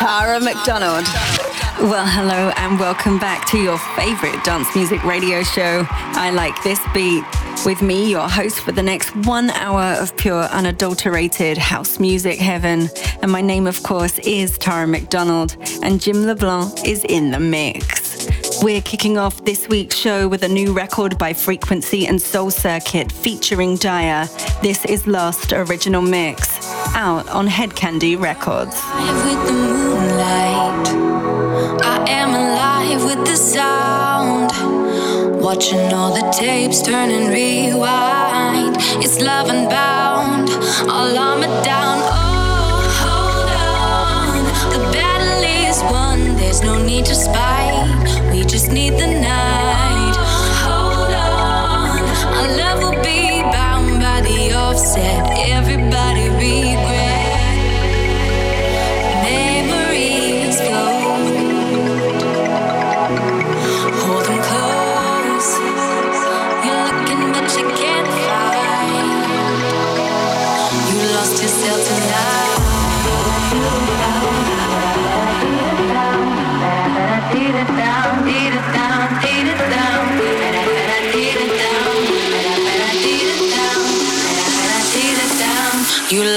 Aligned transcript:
Tara 0.00 0.40
McDonald. 0.40 1.04
Well, 1.78 2.06
hello 2.06 2.50
and 2.56 2.80
welcome 2.80 3.18
back 3.18 3.46
to 3.48 3.58
your 3.58 3.76
favorite 3.76 4.42
dance 4.44 4.74
music 4.74 5.04
radio 5.04 5.42
show. 5.42 5.84
I 5.90 6.30
like 6.30 6.62
this 6.62 6.80
beat. 6.94 7.22
With 7.66 7.82
me, 7.82 8.10
your 8.10 8.26
host 8.26 8.60
for 8.60 8.72
the 8.72 8.82
next 8.82 9.14
one 9.26 9.50
hour 9.50 10.00
of 10.00 10.16
pure, 10.16 10.44
unadulterated 10.44 11.58
house 11.58 12.00
music 12.00 12.38
heaven. 12.38 12.88
And 13.20 13.30
my 13.30 13.42
name, 13.42 13.66
of 13.66 13.82
course, 13.82 14.18
is 14.20 14.56
Tara 14.56 14.86
McDonald, 14.86 15.58
and 15.82 16.00
Jim 16.00 16.24
LeBlanc 16.24 16.88
is 16.88 17.04
in 17.04 17.30
the 17.30 17.38
mix. 17.38 17.99
We're 18.62 18.82
kicking 18.82 19.16
off 19.16 19.42
this 19.46 19.68
week's 19.68 19.96
show 19.96 20.28
with 20.28 20.42
a 20.42 20.48
new 20.48 20.74
record 20.74 21.16
by 21.16 21.32
Frequency 21.32 22.06
and 22.06 22.20
Soul 22.20 22.50
Circuit 22.50 23.10
featuring 23.10 23.78
Daya. 23.78 24.28
This 24.60 24.84
is 24.84 25.06
Lost 25.06 25.54
Original 25.54 26.02
Mix, 26.02 26.58
out 26.94 27.26
on 27.30 27.46
Head 27.46 27.74
Candy 27.74 28.16
Records. 28.16 28.76
I 31.82 32.04
am 32.06 32.34
alive 32.34 33.02
with 33.02 33.26
the 33.26 33.36
sound. 33.36 34.50
Watching 35.40 35.94
all 35.94 36.12
the 36.12 36.30
tapes 36.30 36.82
turn 36.82 37.10
and 37.10 37.32
rewind. 37.32 38.76
It's 39.02 39.22
love 39.22 39.48
unbound, 39.48 40.50
all 40.86 41.16
armored 41.16 41.64
down. 41.64 41.98
Oh, 42.02 42.82
hold 43.00 43.48
on. 43.56 44.44
The 44.70 44.80
battle 44.92 45.44
is 45.44 45.82
won, 45.90 46.36
there's 46.36 46.60
no 46.60 46.76
need 46.84 47.06
to 47.06 47.14
spite. 47.14 47.49
Need 48.72 48.98
the 48.98 49.06
night. 49.08 49.49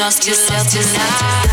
Lost 0.03 0.27
yourself 0.27 0.67
tonight. 0.67 1.52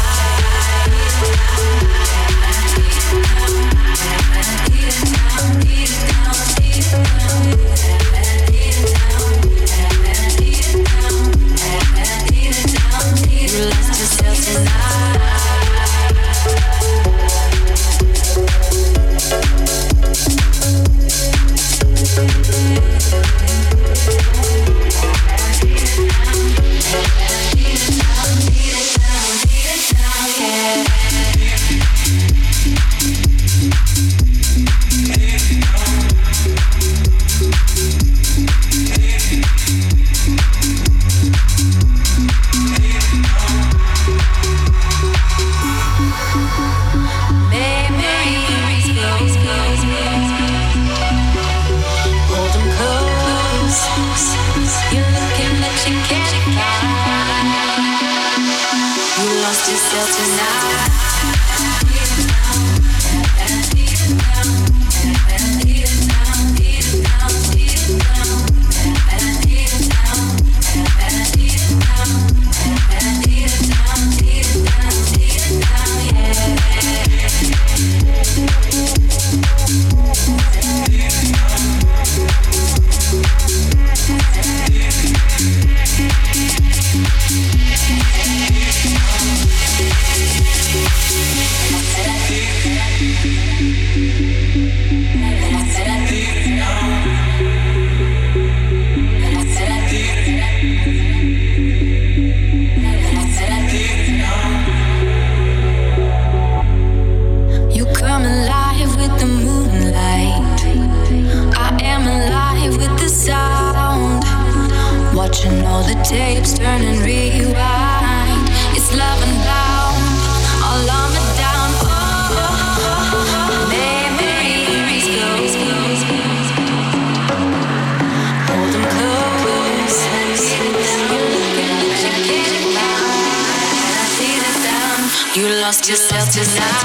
Bringing 136.41 136.81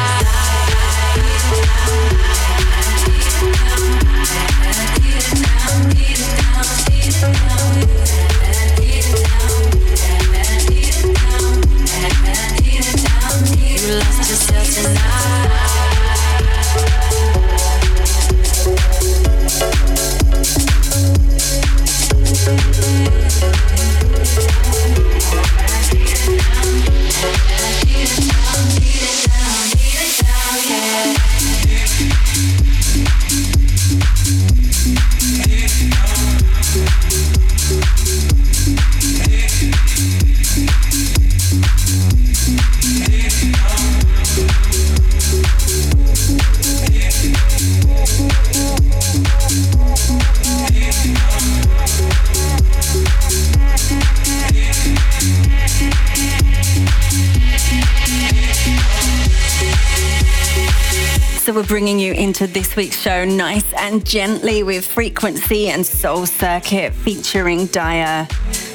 week's 62.75 62.99
show 62.99 63.25
nice 63.25 63.73
and 63.73 64.05
gently 64.05 64.63
with 64.63 64.85
Frequency 64.85 65.69
and 65.69 65.85
Soul 65.85 66.25
Circuit 66.25 66.93
featuring 66.93 67.67
Daya. 67.67 68.29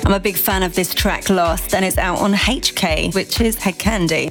I'm 0.06 0.12
a 0.12 0.20
big 0.20 0.36
fan 0.36 0.62
of 0.62 0.74
this 0.74 0.94
track 0.94 1.28
Lost 1.28 1.74
and 1.74 1.84
it's 1.84 1.98
out 1.98 2.18
on 2.18 2.32
HK, 2.32 3.14
which 3.14 3.40
is 3.40 3.56
Head 3.56 3.78
Candy. 3.78 4.28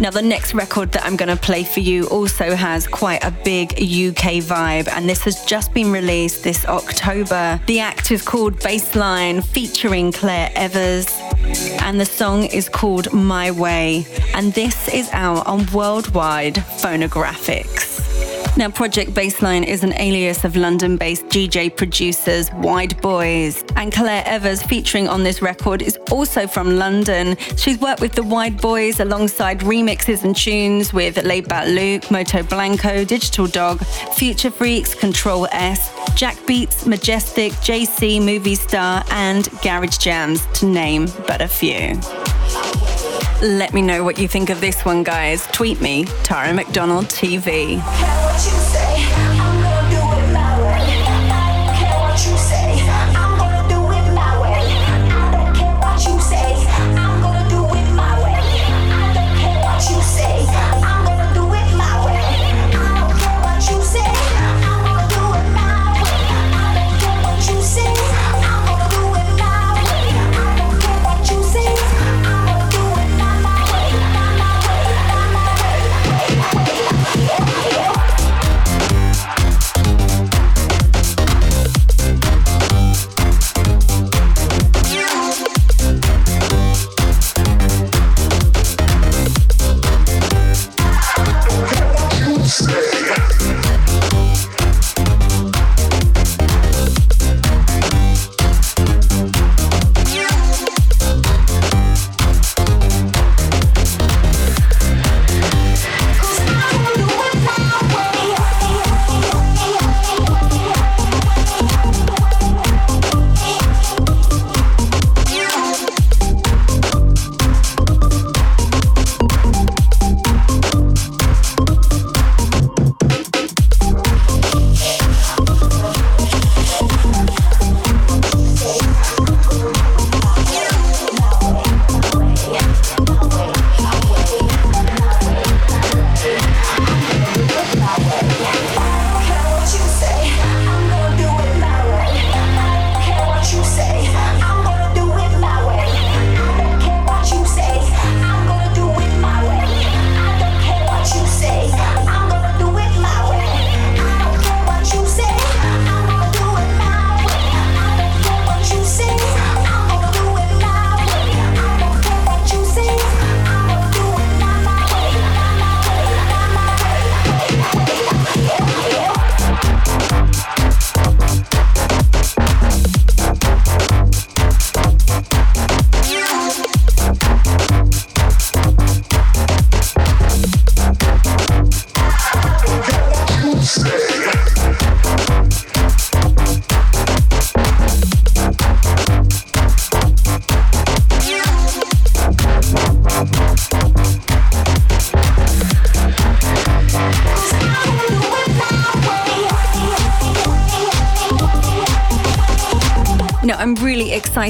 Now, 0.00 0.10
the 0.10 0.22
next 0.22 0.54
record 0.54 0.92
that 0.92 1.04
I'm 1.04 1.16
going 1.16 1.28
to 1.28 1.40
play 1.40 1.62
for 1.62 1.80
you 1.80 2.06
also 2.08 2.54
has 2.54 2.86
quite 2.86 3.22
a 3.24 3.30
big 3.30 3.72
UK 3.74 4.42
vibe, 4.42 4.88
and 4.88 5.08
this 5.08 5.22
has 5.22 5.44
just 5.44 5.72
been 5.72 5.92
released 5.92 6.42
this 6.42 6.66
October. 6.66 7.60
The 7.66 7.78
act 7.78 8.10
is 8.10 8.20
called 8.20 8.58
Baseline, 8.58 9.42
featuring 9.44 10.10
Claire 10.10 10.50
Evers, 10.56 11.06
and 11.80 12.00
the 12.00 12.06
song 12.06 12.44
is 12.44 12.68
called 12.68 13.12
My 13.12 13.52
Way, 13.52 14.06
and 14.34 14.52
this 14.52 14.92
is 14.92 15.08
out 15.12 15.46
on 15.46 15.64
Worldwide 15.72 16.56
Phonographics. 16.56 17.93
Now, 18.56 18.70
Project 18.70 19.10
Baseline 19.10 19.66
is 19.66 19.82
an 19.82 19.92
alias 19.94 20.44
of 20.44 20.54
London 20.54 20.96
based 20.96 21.26
DJ 21.26 21.74
producers 21.74 22.50
Wideboys. 22.50 23.68
And 23.74 23.92
Claire 23.92 24.22
Evers, 24.26 24.62
featuring 24.62 25.08
on 25.08 25.24
this 25.24 25.42
record, 25.42 25.82
is 25.82 25.98
also 26.12 26.46
from 26.46 26.78
London. 26.78 27.36
She's 27.56 27.80
worked 27.80 28.00
with 28.00 28.12
the 28.12 28.22
Wideboys 28.22 29.00
alongside 29.00 29.60
remixes 29.60 30.22
and 30.22 30.36
tunes 30.36 30.92
with 30.92 31.20
Laid 31.24 31.48
Back 31.48 31.66
Luke, 31.66 32.08
Moto 32.12 32.44
Blanco, 32.44 33.04
Digital 33.04 33.48
Dog, 33.48 33.84
Future 34.14 34.52
Freaks, 34.52 34.94
Control 34.94 35.48
S, 35.50 35.92
Jack 36.14 36.36
Beats, 36.46 36.86
Majestic, 36.86 37.50
JC, 37.54 38.24
Movie 38.24 38.54
Star, 38.54 39.02
and 39.10 39.48
Garage 39.62 39.98
Jams, 39.98 40.46
to 40.54 40.66
name 40.66 41.06
but 41.26 41.40
a 41.40 41.48
few. 41.48 42.00
Let 43.44 43.74
me 43.74 43.82
know 43.82 44.02
what 44.02 44.18
you 44.18 44.26
think 44.26 44.48
of 44.48 44.62
this 44.62 44.86
one, 44.86 45.02
guys. 45.02 45.46
Tweet 45.48 45.78
me, 45.82 46.06
Tara 46.22 46.54
McDonald 46.54 47.04
TV. 47.08 47.78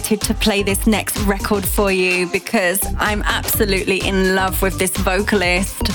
Excited 0.05 0.27
to 0.27 0.35
play 0.35 0.63
this 0.63 0.87
next 0.87 1.19
record 1.21 1.67
for 1.67 1.91
you 1.91 2.27
because 2.27 2.79
I'm 2.99 3.23
absolutely 3.23 4.07
in 4.07 4.35
love 4.35 4.61
with 4.61 4.79
this 4.79 4.95
vocalist. 4.99 5.89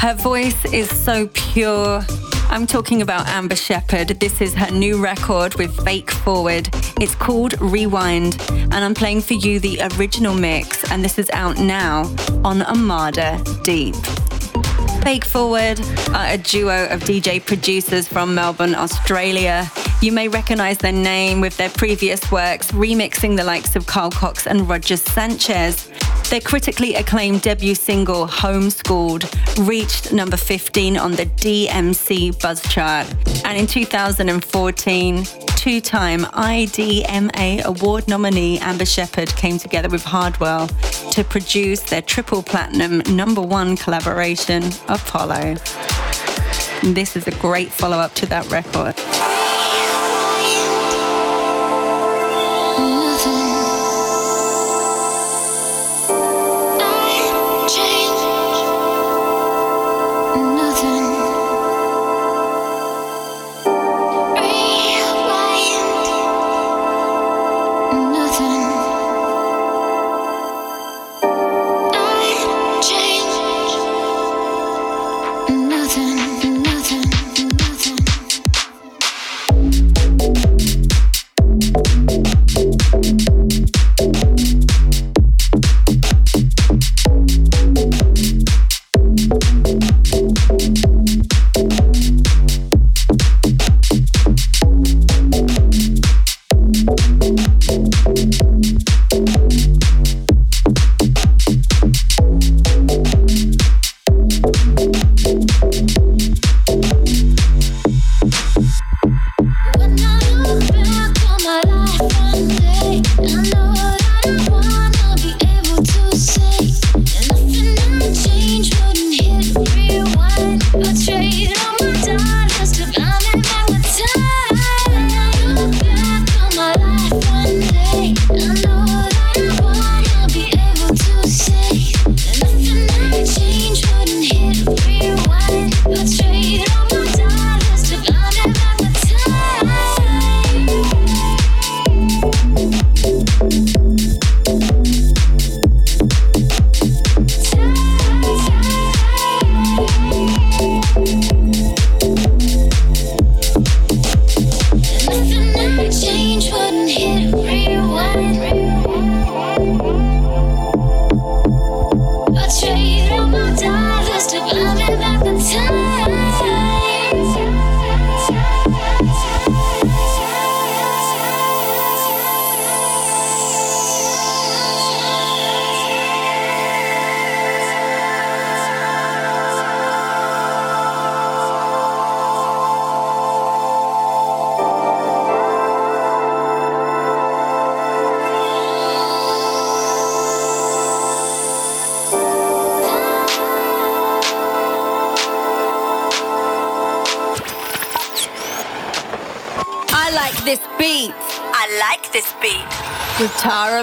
Her 0.00 0.14
voice 0.14 0.64
is 0.72 0.90
so 0.90 1.28
pure. 1.28 2.04
I'm 2.50 2.66
talking 2.66 3.02
about 3.02 3.28
Amba 3.28 3.54
Shepard. 3.54 4.08
This 4.18 4.40
is 4.40 4.52
her 4.54 4.72
new 4.72 5.00
record 5.00 5.54
with 5.54 5.72
Fake 5.84 6.10
Forward. 6.10 6.70
It's 7.00 7.14
called 7.14 7.54
Rewind, 7.60 8.36
and 8.50 8.74
I'm 8.74 8.94
playing 8.94 9.20
for 9.20 9.34
you 9.34 9.60
the 9.60 9.80
original 9.96 10.34
mix, 10.34 10.90
and 10.90 11.04
this 11.04 11.16
is 11.16 11.30
out 11.30 11.56
now 11.58 12.12
on 12.44 12.62
Armada 12.62 13.40
Deep. 13.62 13.94
Fake 15.04 15.24
Forward 15.24 15.80
are 16.10 16.32
a 16.32 16.36
duo 16.36 16.88
of 16.88 17.02
DJ 17.02 17.38
producers 17.46 18.08
from 18.08 18.34
Melbourne, 18.34 18.74
Australia. 18.74 19.70
You 20.02 20.10
may 20.10 20.26
recognize 20.26 20.78
their 20.78 20.90
name 20.90 21.40
with 21.40 21.56
their 21.56 21.70
previous 21.70 22.32
works, 22.32 22.72
remixing 22.72 23.36
the 23.36 23.44
likes 23.44 23.76
of 23.76 23.86
Carl 23.86 24.10
Cox 24.10 24.48
and 24.48 24.68
Roger 24.68 24.96
Sanchez. 24.96 25.88
Their 26.28 26.40
critically 26.40 26.96
acclaimed 26.96 27.42
debut 27.42 27.76
single, 27.76 28.26
Homeschooled, 28.26 29.24
reached 29.64 30.12
number 30.12 30.36
15 30.36 30.96
on 30.96 31.12
the 31.12 31.26
DMC 31.26 32.42
Buzz 32.42 32.60
Chart. 32.62 33.06
And 33.44 33.56
in 33.56 33.68
2014, 33.68 35.24
two 35.54 35.80
time 35.80 36.22
IDMA 36.24 37.62
Award 37.62 38.08
nominee 38.08 38.58
Amba 38.58 38.84
Shepard 38.84 39.28
came 39.36 39.56
together 39.56 39.88
with 39.88 40.02
Hardwell 40.02 40.66
to 41.12 41.22
produce 41.22 41.78
their 41.82 42.02
triple 42.02 42.42
platinum 42.42 43.04
number 43.14 43.40
one 43.40 43.76
collaboration, 43.76 44.64
Apollo. 44.88 45.58
This 46.82 47.14
is 47.14 47.28
a 47.28 47.38
great 47.38 47.70
follow 47.70 47.98
up 47.98 48.14
to 48.14 48.26
that 48.26 48.50
record. 48.50 48.96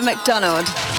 McDonald. 0.09 0.98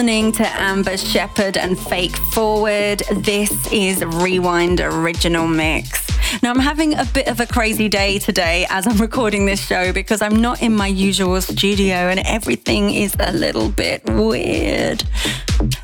Listening 0.00 0.32
to 0.32 0.48
Amba 0.58 0.96
Shepard 0.96 1.58
and 1.58 1.78
Fake 1.78 2.16
Forward. 2.16 3.02
This 3.16 3.70
is 3.70 4.02
Rewind 4.02 4.80
Original 4.80 5.46
Mix. 5.46 6.08
Now, 6.42 6.48
I'm 6.48 6.58
having 6.58 6.94
a 6.94 7.04
bit 7.04 7.28
of 7.28 7.38
a 7.38 7.46
crazy 7.46 7.90
day 7.90 8.18
today 8.18 8.66
as 8.70 8.86
I'm 8.86 8.96
recording 8.96 9.44
this 9.44 9.60
show 9.60 9.92
because 9.92 10.22
I'm 10.22 10.36
not 10.36 10.62
in 10.62 10.74
my 10.74 10.86
usual 10.86 11.38
studio 11.42 11.92
and 11.92 12.18
everything 12.20 12.88
is 12.88 13.14
a 13.20 13.32
little 13.32 13.68
bit 13.68 14.02
weird. 14.08 15.04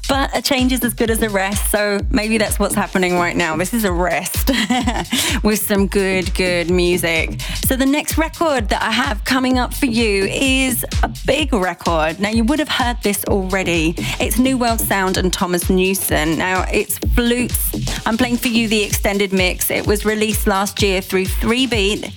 But 0.08 0.36
a 0.36 0.40
change 0.40 0.72
is 0.72 0.84
as 0.84 0.94
good 0.94 1.10
as 1.10 1.20
a 1.22 1.28
rest, 1.28 1.70
so 1.70 1.98
maybe 2.10 2.38
that's 2.38 2.58
what's 2.58 2.74
happening 2.74 3.14
right 3.14 3.36
now. 3.36 3.56
This 3.56 3.74
is 3.74 3.84
a 3.84 3.92
rest 3.92 4.50
with 5.42 5.58
some 5.58 5.88
good, 5.88 6.32
good 6.34 6.70
music. 6.70 7.40
So 7.66 7.74
the 7.74 7.86
next 7.86 8.16
record 8.16 8.68
that 8.68 8.82
I 8.82 8.92
have 8.92 9.24
coming 9.24 9.58
up 9.58 9.74
for 9.74 9.86
you 9.86 10.26
is 10.26 10.84
a 11.02 11.12
big 11.26 11.52
record. 11.52 12.20
Now, 12.20 12.30
you 12.30 12.44
would 12.44 12.60
have 12.60 12.68
heard 12.68 12.98
this 13.02 13.24
already. 13.24 13.94
It's 14.20 14.38
New 14.38 14.58
World 14.58 14.80
Sound 14.80 15.16
and 15.16 15.32
Thomas 15.32 15.68
Newson. 15.68 16.38
Now, 16.38 16.64
it's 16.72 16.98
Flutes. 16.98 18.06
I'm 18.06 18.16
playing 18.16 18.36
for 18.36 18.48
you 18.48 18.68
the 18.68 18.82
extended 18.84 19.32
mix. 19.32 19.70
It 19.70 19.86
was 19.86 20.04
released 20.04 20.46
last 20.46 20.82
year 20.82 21.00
through 21.00 21.26
3 21.26 21.66
Beat 21.66 22.12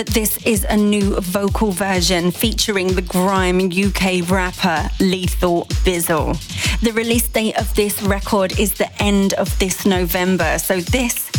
but 0.00 0.14
this 0.14 0.38
is 0.46 0.64
a 0.70 0.76
new 0.78 1.20
vocal 1.20 1.72
version 1.72 2.30
featuring 2.30 2.94
the 2.94 3.02
grime 3.02 3.70
UK 3.70 4.26
rapper 4.30 4.88
Lethal 4.98 5.66
Bizzle. 5.84 6.32
The 6.80 6.92
release 6.92 7.28
date 7.28 7.58
of 7.58 7.74
this 7.74 8.02
record 8.04 8.58
is 8.58 8.72
the 8.72 8.90
end 9.02 9.34
of 9.34 9.58
this 9.58 9.84
November, 9.84 10.58
so 10.58 10.80
this 10.80 11.30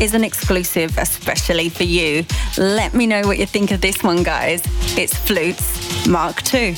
is 0.00 0.14
an 0.14 0.22
exclusive 0.22 0.96
especially 0.96 1.68
for 1.68 1.82
you. 1.82 2.24
Let 2.56 2.94
me 2.94 3.08
know 3.08 3.22
what 3.22 3.38
you 3.38 3.46
think 3.46 3.72
of 3.72 3.80
this 3.80 4.04
one, 4.04 4.22
guys. 4.22 4.62
It's 4.96 5.18
Flutes 5.18 6.06
Mark 6.06 6.54
II. 6.54 6.76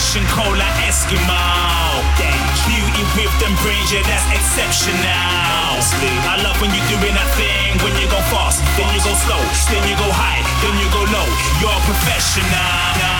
Competition, 0.00 0.24
cold 0.32 0.56
like 0.56 0.76
Eskimo. 0.88 1.36
Beauty 2.66 3.04
with 3.16 3.34
them 3.40 3.54
brains, 3.62 3.92
yeah, 3.92 4.02
that's 4.02 4.24
exceptional. 4.32 4.96
I 4.96 6.40
love 6.42 6.60
when 6.60 6.70
you're 6.70 6.88
doing 6.88 7.14
that 7.14 7.30
thing, 7.36 7.76
when 7.84 7.92
you 8.00 8.08
go 8.08 8.20
fast, 8.32 8.62
then 8.76 8.88
you 8.94 9.00
go 9.04 9.12
slow, 9.12 9.40
then 9.70 9.82
you 9.88 9.96
go 9.96 10.08
high, 10.10 10.40
then 10.62 10.74
you 10.80 10.88
go 10.92 11.02
low. 11.10 11.28
You're 11.60 11.72
a 11.72 11.80
professional. 11.84 12.46
Nah. 12.50 13.10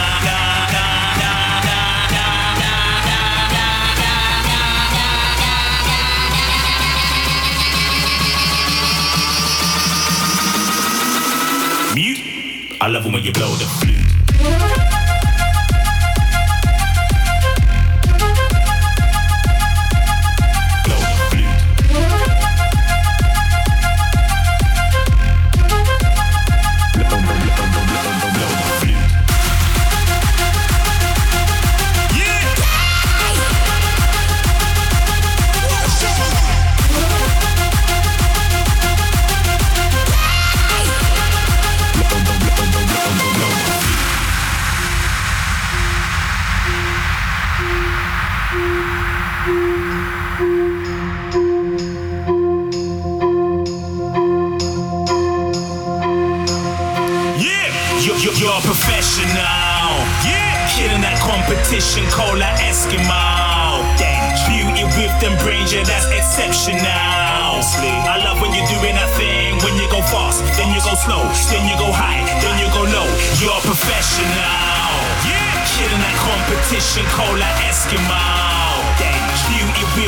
I 12.83 12.87
love 12.89 13.05
it 13.05 13.13
when 13.13 13.23
you 13.23 13.33
blow 13.33 13.55
the 13.57 13.67
flute. 13.67 14.10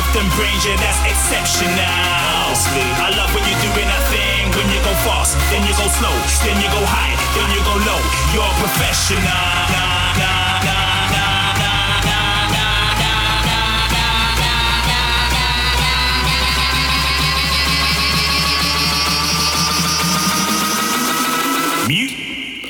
With 0.03 0.13
them 0.15 0.27
brains, 0.35 0.65
yeah, 0.65 0.75
that's 0.77 0.99
exceptional. 1.07 1.79
I 1.79 3.09
love 3.15 3.31
when 3.33 3.43
you're 3.47 3.63
doing 3.63 3.87
that 3.87 4.03
thing. 4.11 4.51
When 4.55 4.67
you 4.69 4.79
go 4.83 4.93
fast, 5.07 5.37
then 5.51 5.63
you 5.63 5.73
go 5.75 5.87
slow, 5.87 6.13
then 6.43 6.57
you 6.59 6.69
go 6.71 6.83
high, 6.83 7.15
then 7.35 7.47
you 7.55 7.61
go 7.63 7.75
low. 7.87 8.01
You're 8.33 8.43
a 8.43 8.55
professional. 8.59 9.23
Nah, 9.23 9.69
nah, 9.71 10.19
nah. 10.19 10.43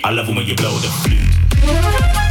I 0.05 0.11
love 0.11 0.27
it 0.27 0.35
when 0.35 0.45
you 0.45 0.55
blow 0.55 0.77
the 0.79 0.89
flute. 0.89 2.22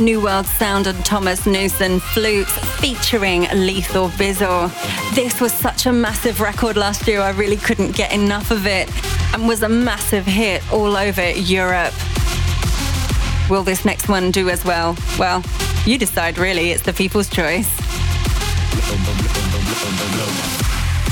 New 0.00 0.20
World 0.20 0.46
Sound 0.46 0.86
and 0.86 1.04
Thomas 1.04 1.46
Newson 1.46 1.98
Flutes 1.98 2.50
featuring 2.80 3.42
Lethal 3.54 4.08
Bizzle. 4.10 4.70
This 5.14 5.40
was 5.40 5.52
such 5.52 5.86
a 5.86 5.92
massive 5.92 6.40
record 6.40 6.76
last 6.76 7.06
year, 7.08 7.20
I 7.20 7.30
really 7.30 7.56
couldn't 7.56 7.96
get 7.96 8.12
enough 8.12 8.50
of 8.50 8.66
it 8.66 8.88
and 9.34 9.48
was 9.48 9.62
a 9.62 9.68
massive 9.68 10.24
hit 10.24 10.62
all 10.72 10.96
over 10.96 11.30
Europe. 11.30 11.94
Will 13.50 13.62
this 13.62 13.84
next 13.84 14.08
one 14.08 14.30
do 14.30 14.48
as 14.48 14.64
well? 14.64 14.96
Well, 15.18 15.42
you 15.84 15.98
decide 15.98 16.38
really, 16.38 16.70
it's 16.70 16.82
the 16.82 16.92
people's 16.92 17.28
choice. 17.28 17.68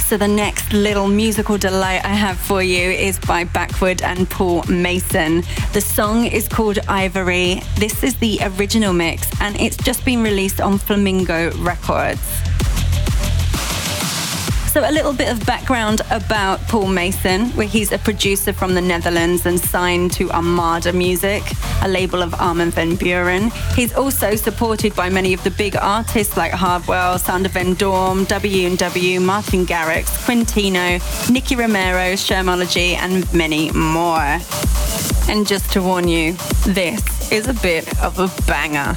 So 0.07 0.16
the 0.16 0.29
next 0.29 0.73
little 0.73 1.09
musical 1.09 1.59
delight 1.59 2.05
I 2.05 2.14
have 2.14 2.38
for 2.38 2.62
you 2.62 2.90
is 2.92 3.19
by 3.19 3.42
Backwood 3.42 4.03
and 4.03 4.31
Paul 4.31 4.62
Mason. 4.69 5.42
The 5.73 5.81
song 5.81 6.27
is 6.27 6.47
called 6.47 6.79
Ivory. 6.87 7.61
This 7.75 8.05
is 8.05 8.14
the 8.14 8.38
original 8.57 8.92
mix 8.92 9.29
and 9.40 9.61
it's 9.61 9.77
just 9.77 10.05
been 10.05 10.23
released 10.23 10.61
on 10.61 10.79
Flamingo 10.79 11.51
Records. 11.59 12.45
So, 14.77 14.87
a 14.87 14.93
little 14.93 15.15
bit 15.15 15.33
of 15.33 15.47
background 15.47 16.03
about 16.11 16.61
Paul 16.69 16.89
Mason, 16.89 17.47
where 17.53 17.67
he's 17.67 17.93
a 17.93 17.99
producer 17.99 18.53
from 18.53 18.75
the 18.75 18.83
Netherlands 18.83 19.47
and 19.47 19.59
signed 19.59 20.12
to 20.12 20.31
Armada 20.31 20.93
Music, 20.93 21.43
a 21.81 21.89
label 21.89 22.21
of 22.21 22.35
Armin 22.35 22.73
van 22.73 22.95
Buuren. 22.99 23.51
He's 23.75 23.95
also 23.95 24.37
supported 24.37 24.95
by 24.95 25.09
many 25.09 25.33
of 25.33 25.43
the 25.45 25.51
big 25.51 25.77
artists 25.77 26.37
like 26.37 26.53
Hardwell, 26.53 27.19
Sander 27.19 27.49
van 27.49 27.73
Doorn, 27.73 28.25
W&W, 28.25 29.21
Martin 29.21 29.65
Garrix, 29.65 30.09
Quintino, 30.27 31.01
Nicky 31.31 31.57
Romero, 31.57 32.12
Shermanology, 32.12 32.97
and 32.97 33.33
many 33.33 33.71
more. 33.71 34.39
And 35.31 35.47
just 35.47 35.73
to 35.73 35.81
warn 35.81 36.07
you, 36.07 36.35
this 36.67 37.33
is 37.33 37.49
a 37.49 37.55
bit 37.55 37.99
of 38.03 38.19
a 38.19 38.29
banger. 38.47 38.95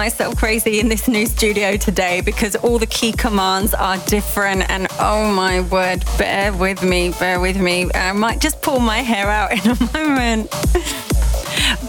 Myself 0.00 0.34
crazy 0.34 0.80
in 0.80 0.88
this 0.88 1.08
new 1.08 1.26
studio 1.26 1.76
today 1.76 2.22
because 2.22 2.56
all 2.56 2.78
the 2.78 2.86
key 2.86 3.12
commands 3.12 3.74
are 3.74 3.98
different. 4.06 4.62
And 4.70 4.86
oh 4.98 5.30
my 5.30 5.60
word, 5.60 6.06
bear 6.16 6.54
with 6.54 6.82
me, 6.82 7.10
bear 7.20 7.38
with 7.38 7.58
me. 7.58 7.86
I 7.94 8.12
might 8.12 8.40
just 8.40 8.62
pull 8.62 8.80
my 8.80 9.00
hair 9.02 9.28
out 9.28 9.52
in 9.52 9.70
a 9.70 9.92
moment. 9.92 10.50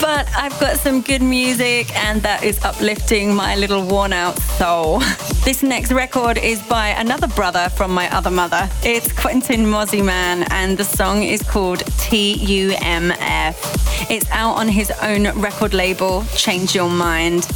But 0.02 0.28
I've 0.36 0.60
got 0.60 0.78
some 0.78 1.00
good 1.02 1.22
music 1.22 1.96
and 1.96 2.22
that 2.24 2.44
is 2.44 2.62
uplifting 2.66 3.34
my 3.34 3.56
little 3.56 3.86
worn 3.88 4.12
out 4.12 4.38
soul. 4.60 5.02
This 5.44 5.64
next 5.64 5.92
record 5.92 6.38
is 6.38 6.62
by 6.68 6.90
another 6.90 7.28
brother 7.28 7.70
from 7.70 7.92
my 7.92 8.08
other 8.16 8.30
mother. 8.30 8.70
It's 8.84 9.12
Quentin 9.12 9.62
Mosimann 9.66 10.48
and 10.52 10.78
the 10.78 10.84
song 10.84 11.24
is 11.24 11.42
called 11.42 11.80
TUMF. 11.80 13.56
It's 14.12 14.30
out 14.30 14.54
on 14.58 14.68
his 14.68 14.92
own 15.02 15.24
record 15.42 15.74
label, 15.74 16.24
Change 16.36 16.76
Your 16.76 16.90
Mind. 16.90 17.48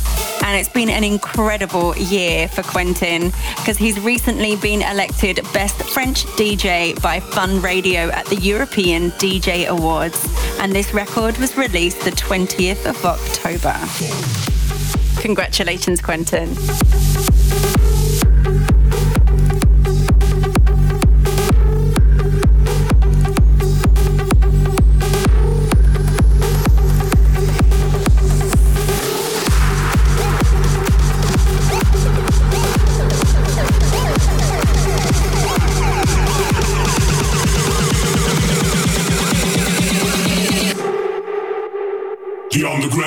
And 0.46 0.56
it's 0.60 0.70
been 0.70 0.92
an 0.92 1.04
incredible 1.04 1.98
year 1.98 2.48
for 2.48 2.62
Quentin 2.62 3.32
because 3.58 3.78
he's 3.78 4.00
recently 4.00 4.56
been 4.56 4.84
elected 4.84 5.38
Best 5.54 5.82
French 5.82 6.24
DJ 6.38 7.02
by 7.02 7.20
Fun 7.20 7.60
Radio 7.64 8.10
at 8.10 8.28
the 8.28 8.36
European 8.36 9.10
DJ 9.14 9.66
Awards. 9.66 10.24
And 10.60 10.72
this 10.72 10.94
record 10.94 11.36
was 11.40 11.58
released 11.58 12.02
the 12.02 12.12
20th 12.12 12.86
of 12.86 13.04
October. 13.04 13.74
Congratulations, 15.20 16.00
Quentin. 16.00 16.54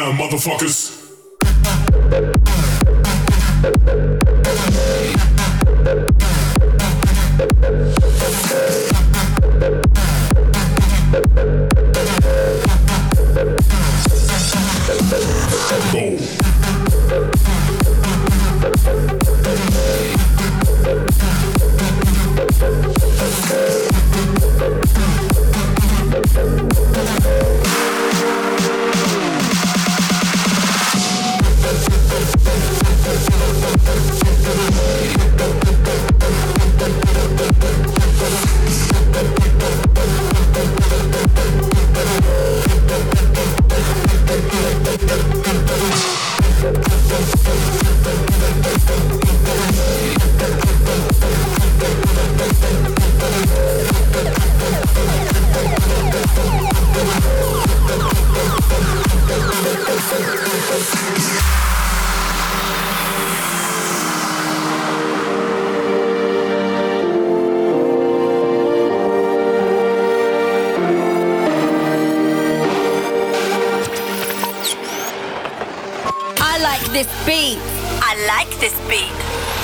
The 0.09 0.14
motherfuckers. 0.14 0.99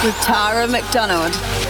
With 0.04 0.14
Tara 0.20 0.66
McDonald. 0.66 1.63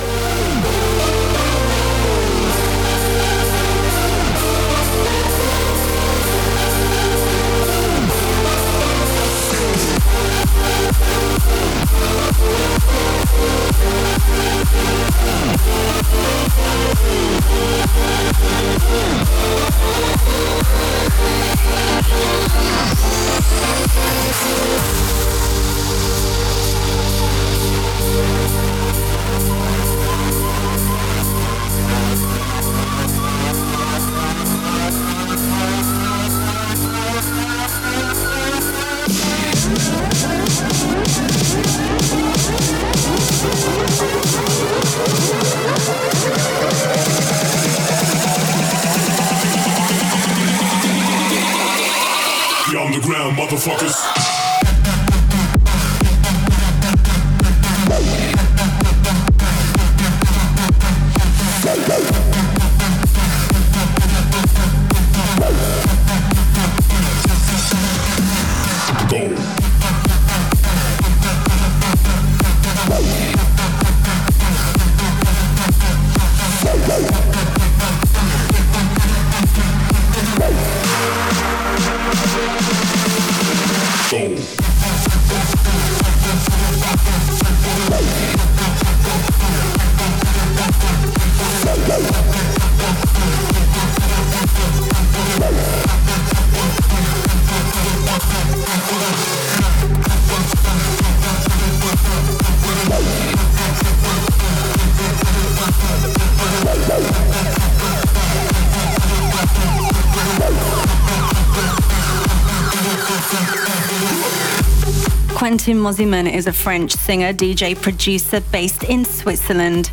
Quentin 115.65 115.83
Mosimann 115.83 116.31
is 116.31 116.47
a 116.47 116.53
French 116.53 116.93
singer, 116.93 117.33
DJ, 117.33 117.75
producer 117.75 118.43
based 118.53 118.83
in 118.85 119.03
Switzerland. 119.03 119.87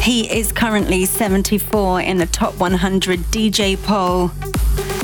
He 0.00 0.22
is 0.22 0.52
currently 0.52 1.04
74 1.04 2.00
in 2.00 2.16
the 2.16 2.24
top 2.24 2.58
100 2.58 3.20
DJ 3.24 3.76
poll. 3.82 4.30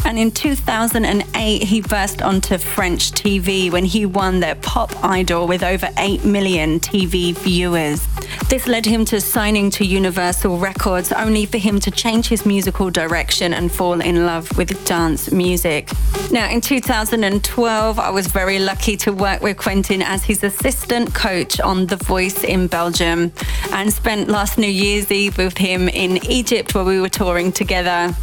And 0.07 0.19
in 0.19 0.31
2008, 0.31 1.65
he 1.65 1.83
burst 1.83 2.23
onto 2.23 2.57
French 2.57 3.13
TV 3.13 3.71
when 3.71 3.85
he 3.85 4.07
won 4.07 4.41
their 4.41 4.55
pop 4.55 4.91
idol 5.05 5.47
with 5.47 5.63
over 5.63 5.91
8 5.99 6.25
million 6.25 6.81
TV 6.81 7.35
viewers. 7.35 8.01
This 8.49 8.69
led 8.69 8.85
him 8.85 9.05
to 9.07 9.21
signing 9.21 9.71
to 9.71 9.85
Universal 9.85 10.59
Records, 10.59 11.13
only 11.13 11.47
for 11.47 11.59
him 11.59 11.81
to 11.81 11.91
change 11.91 12.29
his 12.29 12.45
musical 12.45 12.91
direction 12.91 13.55
and 13.55 13.73
fall 13.73 14.01
in 14.01 14.27
love 14.27 14.57
with 14.57 14.85
dance 14.85 15.33
music. 15.33 15.91
Now, 16.31 16.49
in 16.49 16.61
2012, 16.61 17.99
I 17.99 18.11
was 18.11 18.27
very 18.27 18.59
lucky 18.59 18.97
to 18.99 19.13
work 19.13 19.43
with 19.43 19.57
Quentin 19.57 20.03
as 20.03 20.25
his 20.25 20.45
assistant 20.45 21.15
coach 21.15 21.59
on 21.59 21.87
The 21.87 21.97
Voice 21.97 22.45
in 22.45 22.67
Belgium 22.67 23.33
and 23.73 23.93
spent 23.93 24.29
last 24.29 24.59
New 24.59 24.67
Year's 24.67 25.11
Eve 25.11 25.39
with 25.39 25.59
him 25.59 25.89
in 25.89 26.25
Egypt 26.27 26.75
where 26.75 26.85
we 26.85 27.01
were 27.01 27.09
touring 27.09 27.51
together. 27.51 28.15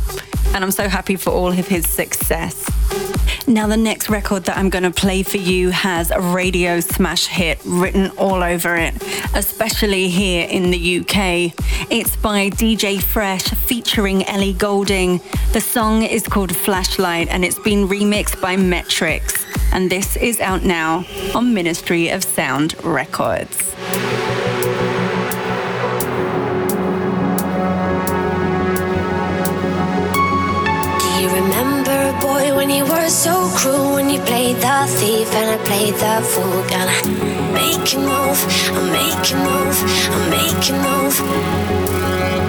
And 0.54 0.64
I'm 0.64 0.72
so 0.72 0.90
happy 0.90 1.16
for 1.16 1.30
all 1.30 1.48
of 1.48 1.68
his 1.68 1.88
success. 1.88 2.70
Now, 3.48 3.68
the 3.68 3.78
next 3.78 4.10
record 4.10 4.44
that 4.46 4.58
I'm 4.58 4.70
going 4.70 4.84
to 4.84 4.92
play 4.92 5.24
for 5.24 5.38
you 5.38 5.72
has 5.72 6.12
a 6.12 6.22
radio 6.22 6.80
smash 6.80 7.28
hit 7.28 7.60
written 7.66 8.12
all 8.12 8.44
over 8.44 8.76
it, 8.76 8.94
especially 9.34 10.10
here 10.10 10.48
in 10.48 10.72
the 10.72 11.00
UK. 11.00 11.54
It's 11.90 12.16
by 12.16 12.50
DJ 12.50 13.02
Fresh 13.02 13.44
featuring 13.44 14.26
Ellie 14.26 14.54
Goulding. 14.54 15.22
The 15.54 15.62
song 15.62 16.04
is 16.04 16.28
called 16.28 16.56
Flashlight 16.56 17.30
and 17.30 17.44
it's 17.44 17.60
been 17.60 17.88
remixed 17.88 18.40
by 18.42 18.58
Metrics. 18.58 19.46
And 19.74 19.90
this 19.90 20.16
is 20.18 20.40
out 20.40 20.64
now 20.64 21.06
on 21.34 21.54
Ministry 21.54 22.10
of 22.10 22.24
Sound 22.24 22.76
Records. 22.84 23.74
When 32.62 32.70
you 32.70 32.86
were 32.86 33.10
so 33.10 33.34
cruel 33.58 33.94
when 33.96 34.08
you 34.08 34.20
played 34.22 34.58
the 34.58 34.78
thief 34.98 35.34
and 35.34 35.50
I 35.50 35.58
played 35.66 35.96
the 35.96 36.16
fool. 36.32 36.62
Gonna 36.70 37.00
make 37.58 37.92
you 37.92 38.02
move, 38.12 38.40
I'll 38.70 38.86
make 39.00 39.24
you 39.32 39.38
move, 39.50 39.78
I'll 40.14 40.28
make 40.38 40.62
you 40.70 40.78
move. 40.88 41.16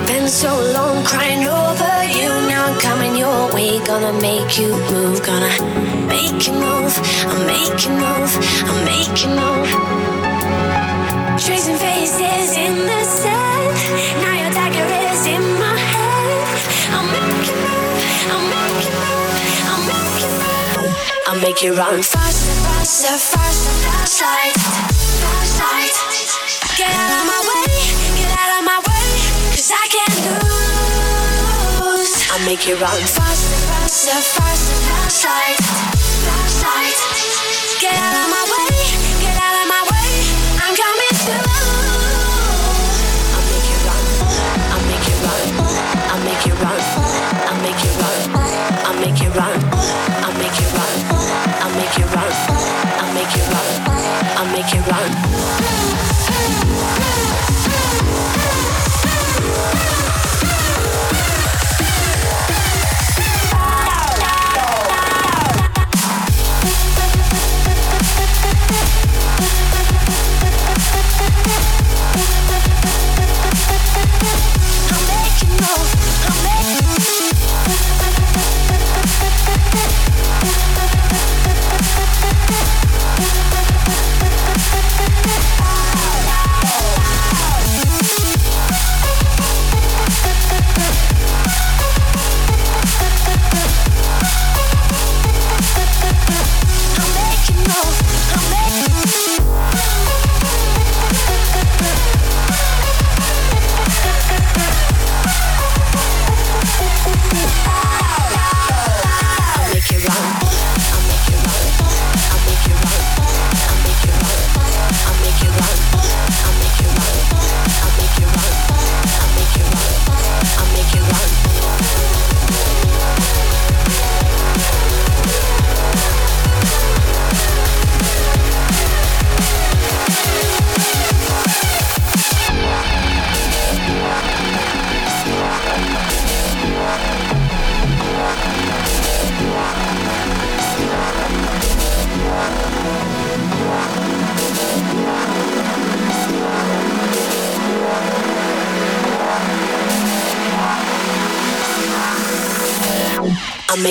Been 0.07 0.29
so 0.29 0.53
long 0.77 1.03
crying 1.03 1.45
over 1.49 1.95
you, 2.17 2.29
now 2.51 2.67
I'm 2.69 2.79
coming 2.79 3.17
your 3.17 3.41
way. 3.55 3.81
Gonna 3.87 4.13
make 4.29 4.59
you 4.61 4.71
move, 4.93 5.25
gonna 5.25 5.53
make 6.13 6.47
you 6.47 6.55
move, 6.67 6.95
make 7.53 7.79
you 7.85 7.93
move, 8.05 8.33
I'll 8.69 8.85
make 8.93 9.17
you 9.23 9.31
move. 9.41 9.71
Tracing 11.41 11.79
faces 11.87 12.51
in 12.67 12.75
the 12.91 13.02
make 21.43 21.61
you 21.61 21.75
run 21.75 22.01
faster, 22.01 22.55
faster, 22.63 23.19
faster, 23.19 23.75
flashlight, 23.83 24.55
flashlight. 25.19 25.91
Get 26.79 26.87
out 26.95 27.11
of 27.19 27.27
my 27.27 27.41
way, 27.43 27.67
get 28.15 28.31
out 28.31 28.59
of 28.59 28.65
my 28.65 28.79
way, 28.79 29.07
cause 29.51 29.73
I 29.75 29.91
can't 29.91 30.15
lose. 30.23 32.15
I'll 32.31 32.47
make 32.47 32.63
you 32.69 32.77
run 32.79 33.03
faster, 33.03 33.59
faster, 33.67 34.23
faster, 34.23 34.79
flashlight, 34.87 35.59
flashlight. 36.23 36.99
Get 37.83 37.99
out 37.99 38.15
of 38.23 38.31
my 38.31 38.45
way, 38.47 38.87
get 39.19 39.35
out 39.35 39.57
of 39.59 39.67
my 39.67 39.83
way, 39.91 40.11
I'm 40.63 40.75
coming 40.79 41.15
through. 41.27 41.43
I'll 43.35 43.47
make 43.51 43.67
you 43.67 43.79
run, 43.83 44.03
I'll 44.71 44.87
make 44.87 45.07
you 45.11 45.19
run, 45.27 45.43
I'll 46.07 46.23
make 46.23 46.47
you 46.47 46.55
run, 46.63 46.79
I'll 47.51 47.59
make 47.67 47.83
you 47.83 47.91
run, 47.99 48.31
I'll 48.87 48.95
make 49.03 49.19
you 49.19 49.31
run, 49.35 49.59
I'll 49.59 50.39
make 50.39 50.47
you 50.47 50.47
run. 50.47 50.52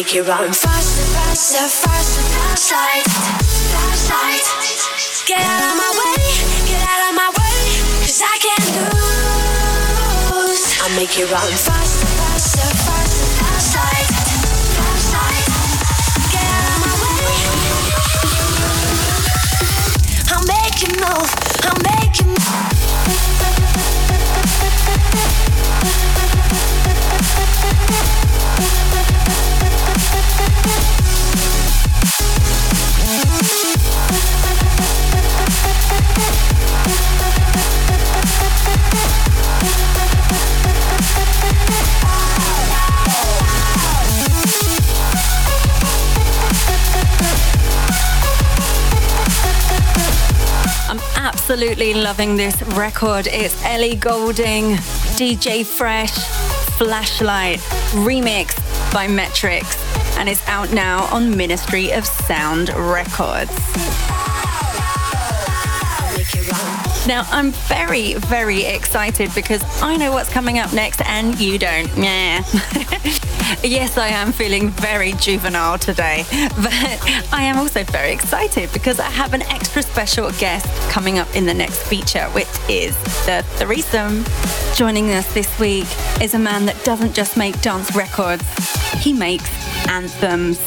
Make 0.02 0.16
you 0.16 0.24
run 0.24 0.52
faster, 0.52 1.06
faster, 1.14 1.68
faster, 1.70 2.24
flashlight, 2.34 3.06
flashlight. 3.70 4.46
Get 5.28 5.38
out 5.46 5.62
of 5.62 5.78
my 5.78 5.92
way, 5.94 6.18
get 6.66 6.82
out 6.82 7.10
of 7.10 7.16
my 7.22 7.30
way, 7.38 7.58
cause 8.02 8.22
I 8.26 8.36
can't 8.42 8.66
lose. 10.42 10.66
I'll 10.82 10.96
make 10.98 11.14
you 11.20 11.26
run 11.28 11.54
faster, 11.54 11.91
absolutely 51.62 51.94
loving 51.94 52.38
this 52.38 52.60
record. 52.70 53.28
It's 53.28 53.64
Ellie 53.64 53.96
Goulding, 53.96 54.78
DJ 55.14 55.64
Fresh, 55.64 56.18
Flashlight, 56.80 57.60
remix 58.04 58.58
by 58.92 59.08
Metrics, 59.08 59.78
and 60.18 60.28
it's 60.28 60.44
out 60.48 60.74
now 60.74 61.04
on 61.14 61.38
Ministry 61.38 61.92
of 61.92 62.04
Sound 62.04 62.70
Records. 62.70 63.52
Now, 67.06 67.28
I'm 67.30 67.52
very, 67.52 68.16
very 68.16 68.64
excited 68.64 69.30
because 69.36 69.64
I 69.84 69.98
know 69.98 70.12
what's 70.12 70.30
coming 70.30 70.58
up 70.58 70.74
next 70.74 71.02
and 71.02 71.40
you 71.40 71.60
don't. 71.60 71.96
Yeah. 71.96 72.44
yes, 73.64 73.98
I 73.98 74.08
am 74.08 74.32
feeling 74.32 74.70
very 74.70 75.14
juvenile 75.14 75.78
today, 75.78 76.26
but 76.58 77.34
I 77.34 77.44
am 77.44 77.58
also 77.58 77.84
very 77.84 78.12
excited 78.12 78.72
because 78.74 79.00
I 79.00 79.10
have 79.10 79.34
an 79.34 79.42
extra 79.44 79.82
special 79.82 80.32
guest 80.34 80.66
coming 80.90 81.20
up 81.20 81.34
in 81.36 81.46
the 81.46 81.54
next 81.54 81.84
feature, 81.88 82.26
which 82.30 82.48
is 82.70 82.96
the 83.26 83.44
threesome. 83.58 84.24
Joining 84.76 85.12
us 85.12 85.32
this 85.34 85.60
week 85.60 85.88
is 86.22 86.34
a 86.34 86.40
man 86.40 86.66
that 86.66 86.82
doesn't 86.84 87.14
just 87.14 87.38
make 87.38 87.60
dance 87.62 87.96
records, 87.96 88.44
he 89.04 89.14
makes 89.14 89.50
anthems. 89.88 90.60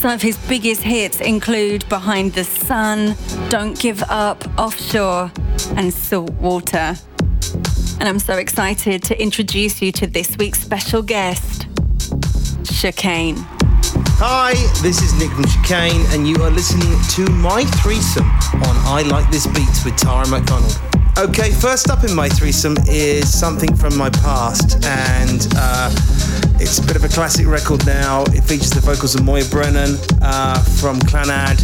Some 0.00 0.12
of 0.12 0.22
his 0.22 0.38
biggest 0.48 0.82
hits 0.82 1.20
include 1.20 1.88
Behind 1.88 2.32
the 2.32 2.44
Sun, 2.44 3.16
Don't 3.48 3.78
Give 3.78 4.02
Up, 4.04 4.44
Offshore, 4.56 5.32
and 5.76 5.92
Salt 5.92 6.30
Water. 6.34 6.96
And 8.00 8.08
I'm 8.08 8.20
so 8.20 8.36
excited 8.36 9.02
to 9.04 9.20
introduce 9.20 9.82
you 9.82 9.90
to 9.90 10.06
this 10.06 10.36
week's 10.36 10.60
special 10.60 11.02
guest, 11.02 11.66
Chicane. 12.62 13.34
Hi, 14.20 14.52
this 14.84 15.02
is 15.02 15.18
Nick 15.18 15.32
from 15.32 15.44
Chicane, 15.46 16.06
and 16.10 16.28
you 16.28 16.36
are 16.44 16.50
listening 16.50 16.94
to 17.16 17.32
my 17.32 17.64
threesome 17.82 18.30
on 18.68 18.76
I 18.86 19.02
Like 19.02 19.28
This 19.32 19.48
Beats 19.48 19.84
with 19.84 19.96
Tara 19.96 20.28
McDonald. 20.28 20.80
Okay, 21.18 21.50
first 21.50 21.90
up 21.90 22.04
in 22.04 22.14
my 22.14 22.28
threesome 22.28 22.76
is 22.86 23.36
something 23.36 23.74
from 23.74 23.98
my 23.98 24.10
past, 24.10 24.84
and 24.84 25.48
uh, 25.56 25.90
it's 26.60 26.78
a 26.78 26.86
bit 26.86 26.94
of 26.94 27.02
a 27.02 27.08
classic 27.08 27.48
record 27.48 27.84
now. 27.84 28.22
It 28.28 28.44
features 28.44 28.70
the 28.70 28.80
vocals 28.80 29.16
of 29.16 29.24
Moya 29.24 29.44
Brennan 29.46 29.96
uh, 30.22 30.62
from 30.80 31.00
Clannad, 31.00 31.58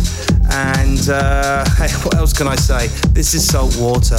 and 0.50 1.08
uh, 1.08 1.64
hey, 1.78 1.94
what 2.02 2.16
else 2.16 2.32
can 2.32 2.48
I 2.48 2.56
say? 2.56 2.88
This 3.10 3.34
is 3.34 3.46
Salt 3.46 3.76
Water. 3.78 4.18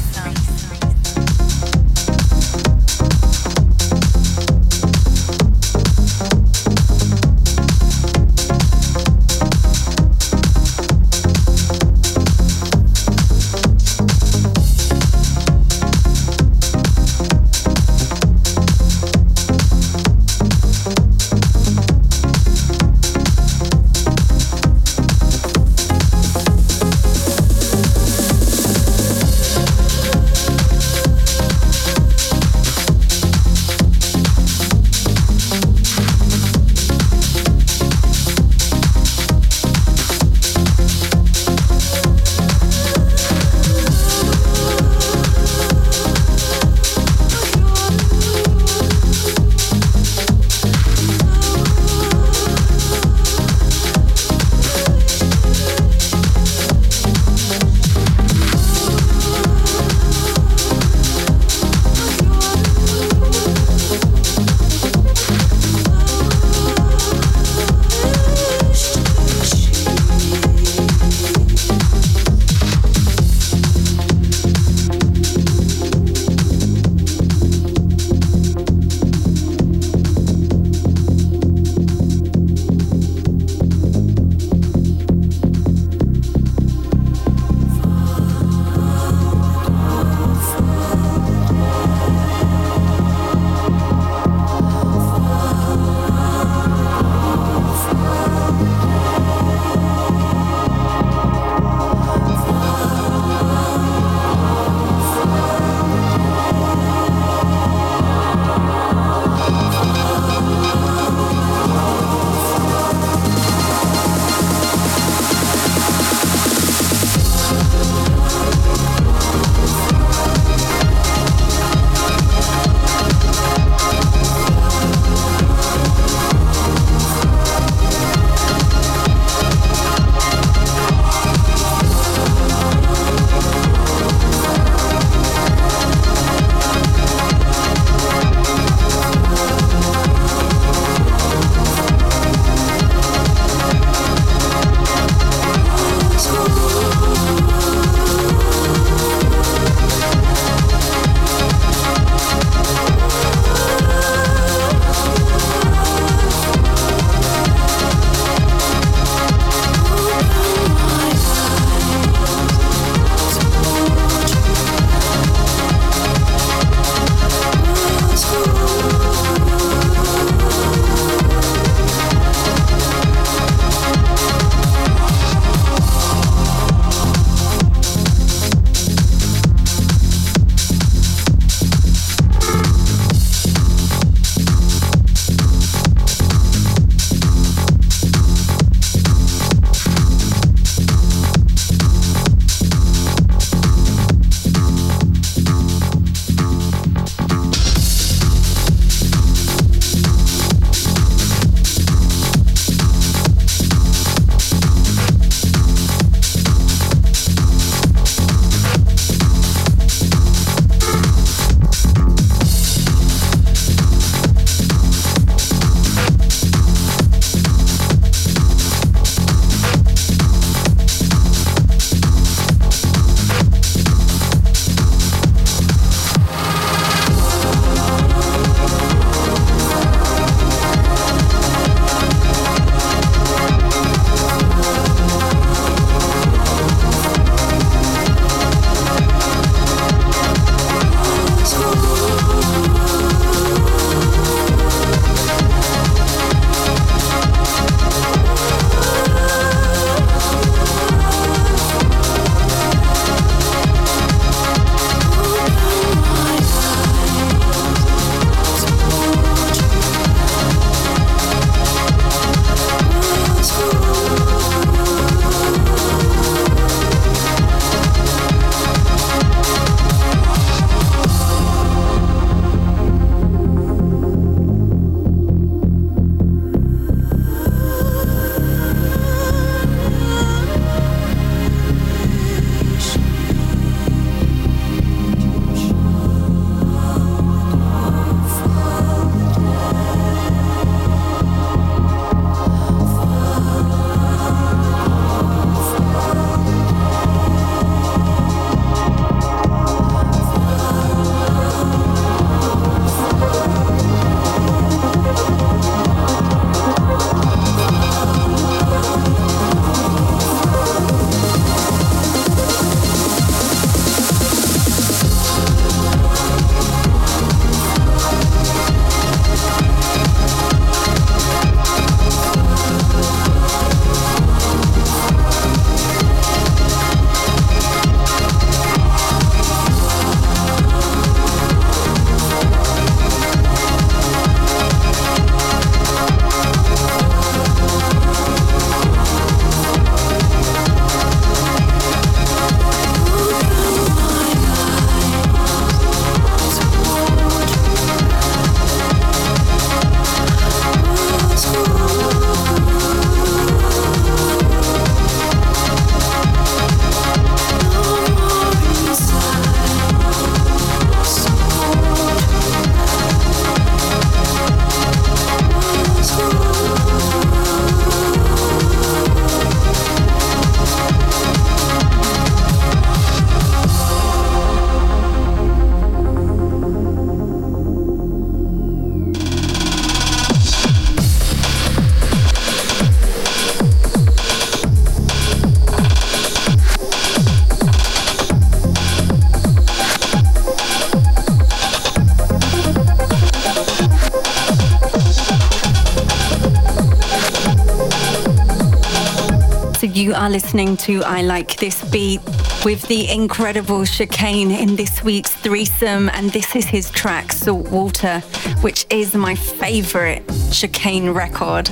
you 400.01 400.15
are 400.15 400.31
listening 400.31 400.75
to 400.75 401.03
I 401.03 401.21
Like 401.21 401.57
This 401.57 401.87
Beat 401.91 402.21
with 402.65 402.81
the 402.87 403.07
incredible 403.11 403.85
Chicane 403.85 404.49
in 404.49 404.75
this 404.75 405.03
week's 405.03 405.35
threesome, 405.35 406.09
and 406.09 406.31
this 406.31 406.55
is 406.55 406.65
his 406.65 406.89
track 406.89 407.31
Salt 407.31 407.69
Water, 407.69 408.19
which 408.61 408.87
is 408.89 409.13
my 409.13 409.35
favorite 409.35 410.23
Chicane 410.51 411.11
record 411.11 411.69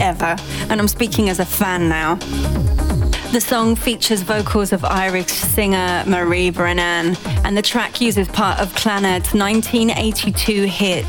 ever. 0.00 0.36
And 0.70 0.80
I'm 0.80 0.86
speaking 0.86 1.28
as 1.28 1.40
a 1.40 1.44
fan 1.44 1.88
now. 1.88 2.14
The 3.32 3.40
song 3.40 3.74
features 3.74 4.22
vocals 4.22 4.72
of 4.72 4.84
Irish 4.84 5.32
singer 5.32 6.04
Marie 6.06 6.50
Brennan, 6.50 7.16
and 7.44 7.56
the 7.56 7.62
track 7.62 8.00
uses 8.00 8.28
part 8.28 8.60
of 8.60 8.72
Clannad's 8.74 9.34
1982 9.34 10.66
hit 10.66 11.04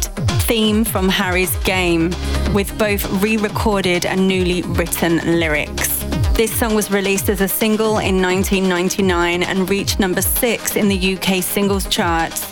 Theme 0.48 0.84
from 0.84 1.08
Harry's 1.08 1.56
Game, 1.58 2.12
with 2.52 2.76
both 2.80 3.06
re 3.22 3.38
recorded 3.38 4.08
and 4.08 4.28
newly 4.28 4.64
written 4.64 5.40
lyrics. 5.40 5.93
This 6.36 6.52
song 6.52 6.74
was 6.74 6.90
released 6.90 7.30
as 7.30 7.42
a 7.42 7.48
single 7.48 8.00
in 8.00 8.20
1999 8.20 9.44
and 9.44 9.70
reached 9.70 10.00
number 10.00 10.24
six 10.24 10.76
in 10.76 10.88
the 10.88 11.16
UK 11.16 11.44
singles 11.44 11.86
charts 11.86 12.44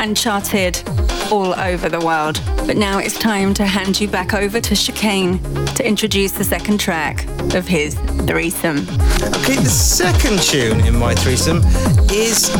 and 0.00 0.16
charted 0.16 0.82
all 1.30 1.54
over 1.60 1.88
the 1.88 2.00
world. 2.00 2.42
But 2.66 2.76
now 2.76 2.98
it's 2.98 3.18
time 3.18 3.54
to 3.54 3.66
hand 3.66 4.00
you 4.00 4.08
back 4.08 4.34
over 4.34 4.60
to 4.60 4.74
Chicane 4.74 5.38
to 5.74 5.86
introduce 5.86 6.32
the 6.32 6.42
second 6.42 6.80
track 6.80 7.26
of 7.54 7.68
his 7.68 7.94
threesome. 8.26 8.78
Okay, 8.78 9.56
the 9.56 9.68
second 9.70 10.40
tune 10.40 10.80
in 10.86 10.96
my 10.96 11.14
threesome 11.14 11.58
is, 12.10 12.50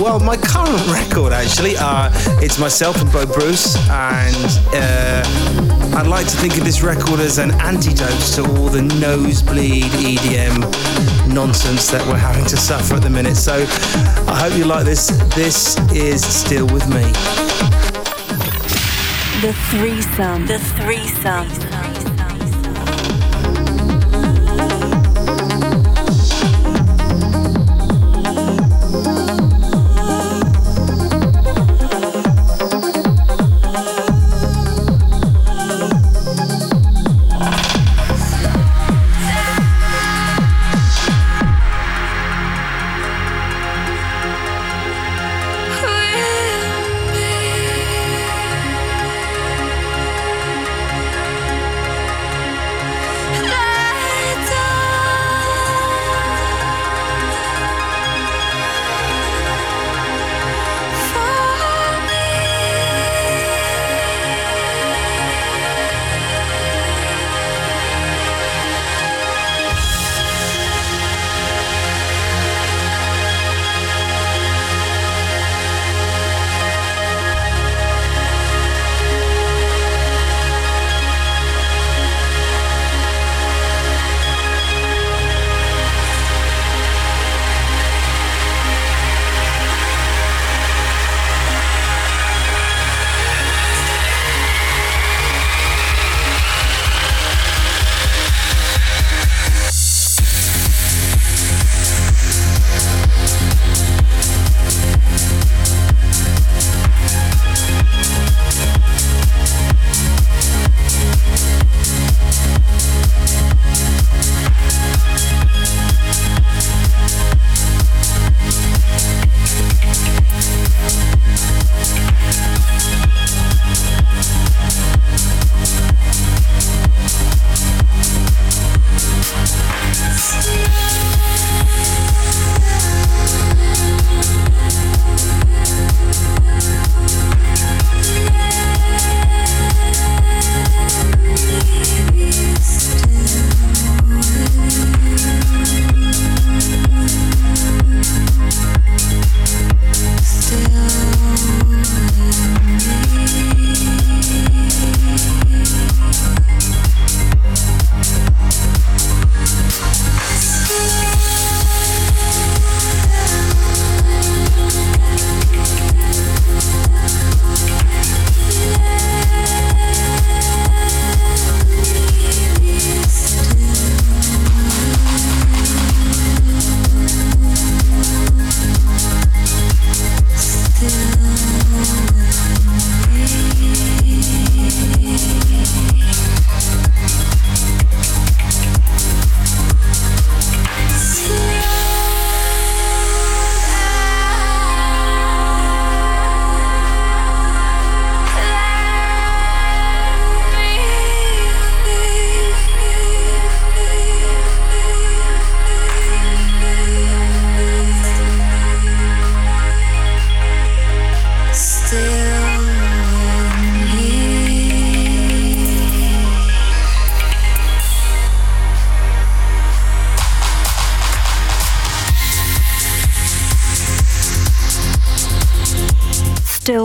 well, 0.00 0.18
my 0.18 0.36
current 0.36 0.86
record 0.92 1.32
actually. 1.32 1.74
Uh, 1.78 2.10
it's 2.42 2.58
myself 2.58 3.00
and 3.00 3.10
Bo 3.12 3.24
Bruce, 3.24 3.76
and 3.88 4.36
uh, 4.74 5.96
I'd 5.96 6.08
like 6.08 6.26
to 6.26 6.36
think 6.36 6.58
of 6.58 6.64
this 6.64 6.82
record 6.82 7.20
as 7.20 7.38
an 7.38 7.52
antidote 7.52 8.20
to 8.34 8.42
all 8.42 8.68
the 8.68 8.82
nosebleed 8.82 9.84
EDM 9.84 10.58
nonsense 11.32 11.90
that 11.90 12.06
we're 12.06 12.16
having 12.16 12.44
to 12.46 12.56
suffer 12.56 12.96
at 12.96 13.02
the 13.02 13.10
minute. 13.10 13.36
So 13.36 13.54
I 14.30 14.38
hope 14.38 14.58
you 14.58 14.64
like 14.64 14.84
this. 14.84 15.08
This 15.34 15.78
is 15.92 16.24
Still 16.24 16.63
With 16.72 16.88
Me. 16.88 17.02
The 19.42 19.52
threesome. 19.70 20.46
The 20.46 20.58
threesome. 20.58 21.73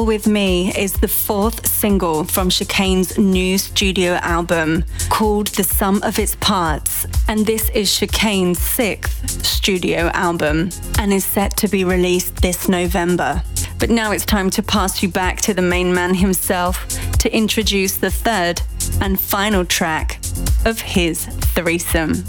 With 0.10 0.26
Me 0.26 0.74
is 0.76 0.93
the 0.93 1.07
fourth 1.07 1.68
single 1.68 2.24
from 2.24 2.49
Chicane's 2.49 3.16
new 3.20 3.60
studio 3.60 4.14
album 4.14 4.84
called 5.10 5.49
The 5.49 5.64
Sum 5.64 6.01
of 6.01 6.18
Its 6.18 6.36
Parts. 6.38 7.05
And 7.28 7.45
this 7.45 7.70
is 7.76 7.93
Chicane's 7.93 8.57
sixth 8.57 9.45
studio 9.45 10.10
album 10.16 10.72
and 10.97 11.14
is 11.14 11.26
set 11.26 11.55
to 11.57 11.68
be 11.68 11.84
released 11.84 12.38
this 12.38 12.68
November. 12.68 13.43
But 13.78 13.91
now 13.91 14.12
it's 14.12 14.26
time 14.26 14.49
to 14.49 14.64
pass 14.64 15.03
you 15.03 15.10
back 15.10 15.41
to 15.41 15.53
the 15.53 15.62
main 15.62 15.93
man 15.93 16.16
himself 16.16 16.88
to 17.20 17.32
introduce 17.32 17.97
the 17.97 18.10
third 18.10 18.64
and 19.01 19.20
final 19.20 19.64
track 19.64 20.20
of 20.66 20.82
his 20.82 21.28
threesome. 21.53 22.24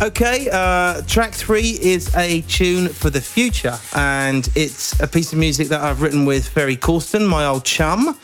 Okay, 0.00 0.48
uh, 0.50 1.02
track 1.02 1.32
three 1.32 1.78
is 1.80 2.12
a 2.16 2.40
tune 2.42 2.88
for 2.88 3.10
the 3.10 3.20
future, 3.20 3.78
and 3.94 4.48
it's 4.56 4.98
a 5.00 5.06
piece 5.06 5.32
of 5.32 5.38
music 5.38 5.68
that 5.68 5.80
I've 5.80 6.02
written 6.02 6.24
with 6.24 6.48
Ferry 6.48 6.76
Corsten, 6.76 7.28
my 7.28 7.46
old 7.46 7.64
chum, 7.64 8.18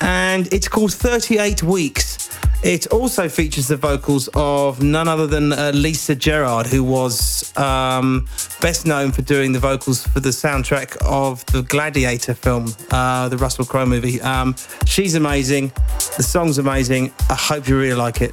and 0.00 0.52
it's 0.52 0.68
called 0.68 0.92
38 0.92 1.62
Weeks. 1.62 2.30
It 2.62 2.86
also 2.88 3.28
features 3.28 3.68
the 3.68 3.76
vocals 3.76 4.28
of 4.34 4.82
none 4.82 5.08
other 5.08 5.26
than 5.26 5.52
uh, 5.52 5.72
Lisa 5.74 6.14
Gerrard, 6.14 6.66
who 6.66 6.84
was 6.84 7.56
um, 7.58 8.28
best 8.60 8.86
known 8.86 9.10
for 9.12 9.22
doing 9.22 9.52
the 9.52 9.58
vocals 9.58 10.06
for 10.06 10.20
the 10.20 10.30
soundtrack 10.30 10.96
of 11.04 11.44
the 11.46 11.62
Gladiator 11.62 12.34
film, 12.34 12.74
uh, 12.90 13.28
the 13.28 13.36
Russell 13.38 13.64
Crowe 13.64 13.86
movie. 13.86 14.20
Um, 14.20 14.54
she's 14.86 15.14
amazing. 15.14 15.72
The 16.16 16.22
song's 16.22 16.58
amazing. 16.58 17.12
I 17.28 17.34
hope 17.34 17.68
you 17.68 17.78
really 17.78 17.96
like 17.96 18.20
it. 18.20 18.32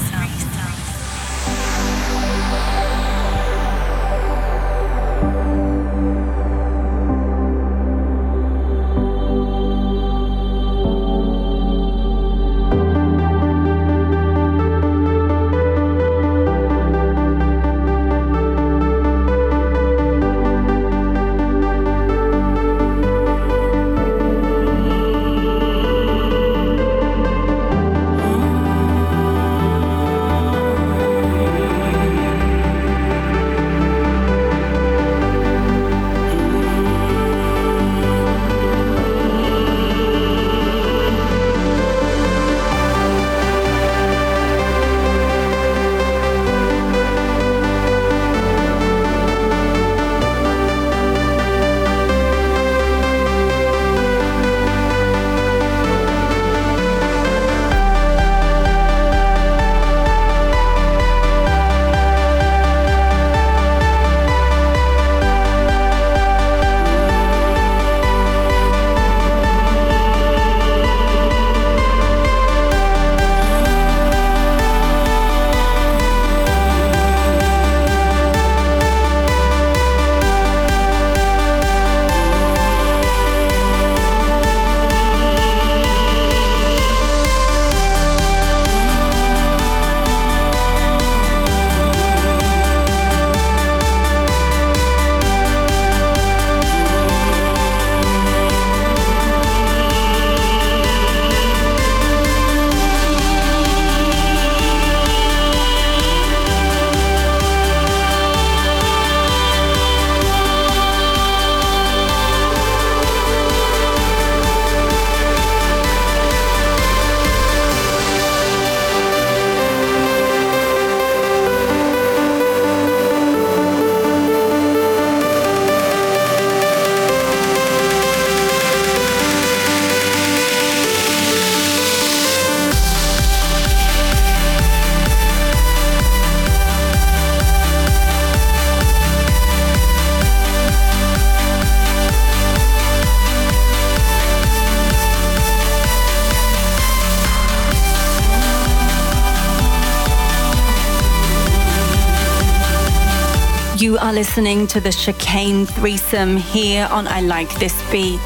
Are 154.11 154.13
listening 154.13 154.67
to 154.67 154.81
the 154.81 154.89
Chicane 154.91 155.65
threesome 155.65 156.35
here 156.35 156.85
on 156.91 157.07
I 157.07 157.21
Like 157.21 157.49
This 157.59 157.73
Beat, 157.91 158.19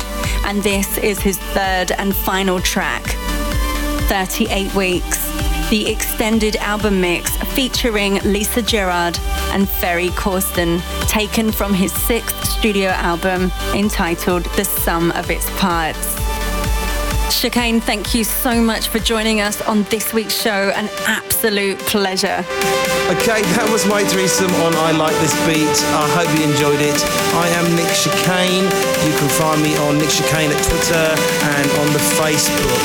and 0.44 0.64
this 0.64 0.98
is 0.98 1.20
his 1.20 1.38
third 1.38 1.92
and 1.92 2.16
final 2.16 2.60
track, 2.60 3.04
38 4.08 4.74
Weeks, 4.74 5.24
the 5.70 5.88
extended 5.88 6.56
album 6.56 7.00
mix 7.00 7.38
featuring 7.54 8.16
Lisa 8.24 8.64
Gerrard 8.64 9.20
and 9.52 9.70
Ferry 9.70 10.10
Corsten, 10.10 10.82
taken 11.08 11.52
from 11.52 11.72
his 11.72 11.94
sixth 11.94 12.46
studio 12.46 12.90
album 12.90 13.52
entitled 13.76 14.46
The 14.56 14.66
Sum 14.66 15.12
of 15.12 15.30
Its 15.30 15.48
Parts. 15.60 16.25
Chicane, 17.36 17.82
thank 17.82 18.16
you 18.16 18.24
so 18.24 18.62
much 18.62 18.88
for 18.88 18.98
joining 18.98 19.42
us 19.42 19.62
on 19.64 19.84
this 19.84 20.14
week's 20.14 20.42
show. 20.42 20.72
An 20.74 20.90
absolute 21.06 21.78
pleasure. 21.80 22.46
Okay, 23.12 23.44
that 23.60 23.68
was 23.70 23.86
my 23.86 24.06
threesome 24.06 24.52
on 24.64 24.74
I 24.76 24.92
Like 24.92 25.14
This 25.20 25.36
Beat. 25.46 25.76
I 26.00 26.08
hope 26.16 26.32
you 26.32 26.48
enjoyed 26.48 26.80
it. 26.80 26.96
I 27.36 27.48
am 27.60 27.68
Nick 27.76 27.92
Chicane. 27.92 28.64
You 29.04 29.14
can 29.20 29.30
find 29.36 29.62
me 29.62 29.76
on 29.84 29.98
Nick 29.98 30.10
Chicane 30.10 30.50
at 30.50 30.64
Twitter 30.64 31.12
and 31.60 31.68
on 31.84 31.88
the 31.92 32.04
Facebook. 32.16 32.82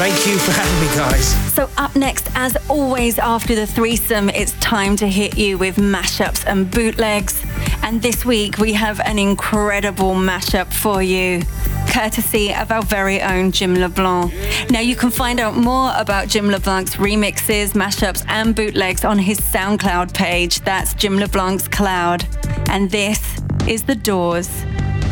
Thank 0.00 0.26
you 0.26 0.38
for 0.38 0.52
having 0.52 0.80
me, 0.80 0.88
guys. 0.96 1.36
So, 1.52 1.68
up 1.76 1.94
next, 1.94 2.30
as 2.34 2.56
always, 2.68 3.18
after 3.18 3.54
the 3.54 3.66
threesome, 3.66 4.30
it's 4.30 4.52
time 4.60 4.96
to 4.96 5.08
hit 5.08 5.36
you 5.36 5.58
with 5.58 5.76
mashups 5.76 6.44
and 6.46 6.70
bootlegs. 6.70 7.44
And 7.82 8.00
this 8.00 8.24
week, 8.24 8.56
we 8.56 8.72
have 8.72 8.98
an 9.00 9.18
incredible 9.18 10.14
mashup 10.14 10.72
for 10.72 11.02
you 11.02 11.42
courtesy 11.90 12.54
of 12.54 12.70
our 12.70 12.82
very 12.82 13.20
own 13.20 13.52
Jim 13.52 13.74
LeBlanc. 13.74 14.32
Now, 14.70 14.80
you 14.80 14.96
can 14.96 15.10
find 15.10 15.40
out 15.40 15.56
more 15.56 15.92
about 15.96 16.28
Jim 16.28 16.48
LeBlanc's 16.48 16.96
remixes, 16.96 17.72
mashups, 17.72 18.24
and 18.28 18.54
bootlegs 18.54 19.04
on 19.04 19.18
his 19.18 19.38
SoundCloud 19.40 20.14
page. 20.14 20.60
That's 20.60 20.94
Jim 20.94 21.18
LeBlanc's 21.18 21.68
Cloud. 21.68 22.26
And 22.68 22.90
this 22.90 23.20
is 23.66 23.82
The 23.82 23.96
Doors. 23.96 24.48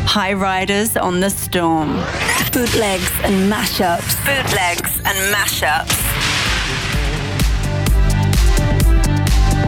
High 0.05 0.33
Riders 0.33 0.97
on 0.97 1.19
the 1.19 1.29
Storm. 1.29 1.89
Bootlegs 2.51 3.11
and 3.23 3.51
mashups. 3.51 4.15
Bootlegs 4.25 4.97
and 5.05 5.17
mashups. 5.35 5.99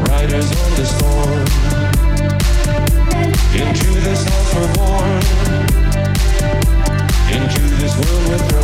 Riders 0.07 0.51
on 0.63 0.71
the 0.75 0.85
storm. 0.85 1.31
Into 3.53 3.99
this 4.01 4.23
house 4.23 4.55
we're 4.55 4.73
born. 4.75 5.40
This 7.91 8.09
world 8.09 8.29
we're 8.29 8.37
thrown 8.37 8.60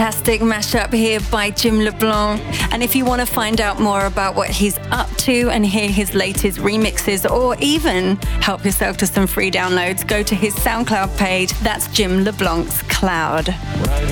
fantastic 0.00 0.19
mashup 0.38 0.92
here 0.92 1.18
by 1.32 1.50
Jim 1.50 1.80
LeBlanc. 1.80 2.40
And 2.72 2.84
if 2.84 2.94
you 2.94 3.04
want 3.04 3.20
to 3.20 3.26
find 3.26 3.60
out 3.60 3.80
more 3.80 4.06
about 4.06 4.36
what 4.36 4.48
he's 4.48 4.78
up 4.92 5.10
to 5.18 5.50
and 5.50 5.66
hear 5.66 5.88
his 5.88 6.14
latest 6.14 6.58
remixes 6.58 7.28
or 7.28 7.56
even 7.58 8.16
help 8.40 8.64
yourself 8.64 8.96
to 8.98 9.06
some 9.06 9.26
free 9.26 9.50
downloads, 9.50 10.06
go 10.06 10.22
to 10.22 10.34
his 10.36 10.54
SoundCloud 10.54 11.18
page. 11.18 11.52
That's 11.60 11.88
Jim 11.88 12.22
LeBlanc's 12.22 12.80
Cloud. 12.82 13.48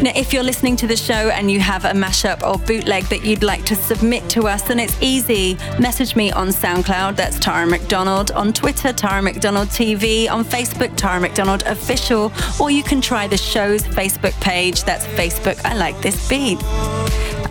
Now, 0.03 0.13
if 0.17 0.33
you're 0.33 0.43
listening 0.43 0.75
to 0.77 0.89
the 0.89 0.97
show 0.97 1.31
and 1.31 1.51
you 1.51 1.61
have 1.61 1.85
a 1.85 1.93
mashup 1.93 2.43
or 2.43 2.59
bootleg 2.67 3.05
that 3.05 3.25
you'd 3.25 3.45
like 3.45 3.65
to 3.67 3.77
submit 3.77 4.29
to 4.31 4.49
us, 4.49 4.63
then 4.63 4.81
it's 4.81 5.01
easy. 5.01 5.57
Message 5.79 6.17
me 6.17 6.33
on 6.33 6.49
SoundCloud, 6.49 7.15
that's 7.15 7.39
Tara 7.39 7.67
McDonald, 7.67 8.33
on 8.33 8.53
Twitter, 8.53 8.93
Tara 8.93 9.23
McDonald 9.23 9.69
TV, 9.69 10.29
on 10.29 10.45
Facebook, 10.45 10.97
Tara 10.97 11.21
McDonald 11.21 11.63
Official, 11.65 12.33
or 12.61 12.71
you 12.71 12.83
can 12.83 13.01
try 13.01 13.29
the 13.29 13.37
show's 13.37 13.83
Facebook 13.83 14.33
page, 14.41 14.83
that's 14.85 15.07
Facebook 15.07 15.65
I 15.65 15.77
Like 15.77 16.01
This 16.01 16.08
Beat. 16.29 16.63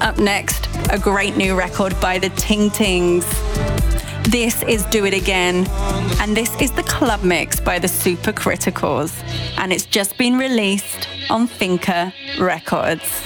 Up 0.01 0.17
next, 0.17 0.67
a 0.89 0.97
great 0.97 1.37
new 1.37 1.55
record 1.55 1.99
by 1.99 2.17
the 2.17 2.29
Ting 2.29 2.69
Tings. 2.71 3.25
This 4.29 4.63
is 4.63 4.83
Do 4.85 5.05
It 5.05 5.13
Again, 5.13 5.67
and 6.19 6.35
this 6.35 6.59
is 6.59 6.71
the 6.71 6.83
club 6.83 7.23
mix 7.23 7.59
by 7.59 7.77
the 7.77 7.87
Super 7.87 8.31
Criticals, 8.31 9.13
and 9.57 9.71
it's 9.71 9.85
just 9.85 10.17
been 10.17 10.37
released 10.37 11.07
on 11.29 11.47
Finca 11.47 12.13
Records. 12.39 13.23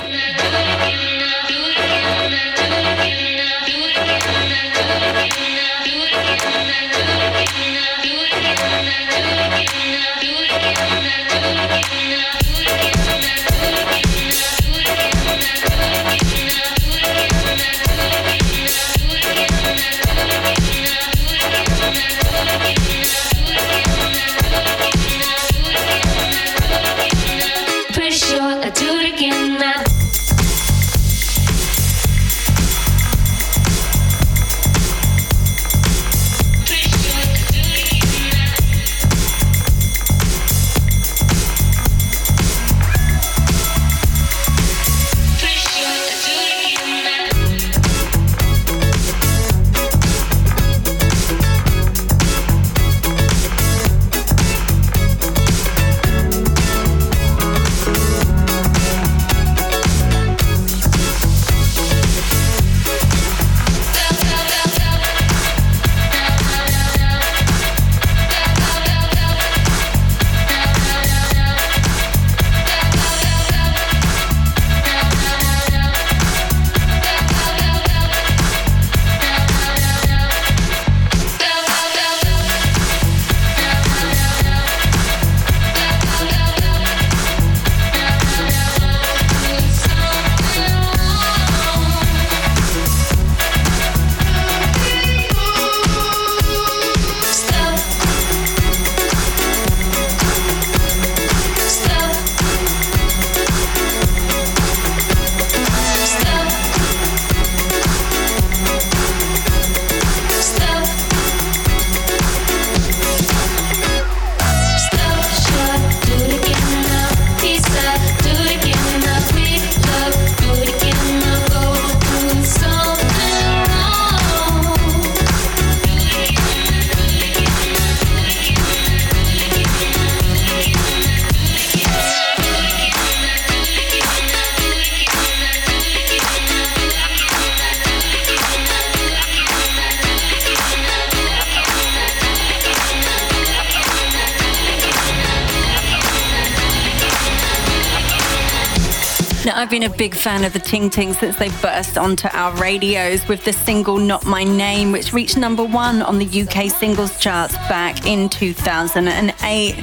Been 149.81 149.91
a 149.91 149.97
big 149.97 150.13
fan 150.13 150.43
of 150.43 150.53
the 150.53 150.59
Ting 150.59 150.91
Ting 150.91 151.11
since 151.13 151.37
they 151.37 151.49
burst 151.59 151.97
onto 151.97 152.27
our 152.33 152.55
radios 152.57 153.27
with 153.27 153.43
the 153.45 153.53
single 153.53 153.97
Not 153.97 154.25
My 154.25 154.43
Name, 154.43 154.91
which 154.91 155.11
reached 155.11 155.37
number 155.37 155.63
one 155.63 156.03
on 156.03 156.19
the 156.19 156.41
UK 156.41 156.69
singles 156.69 157.19
charts 157.19 157.55
back 157.67 158.05
in 158.05 158.29
2008. 158.29 159.75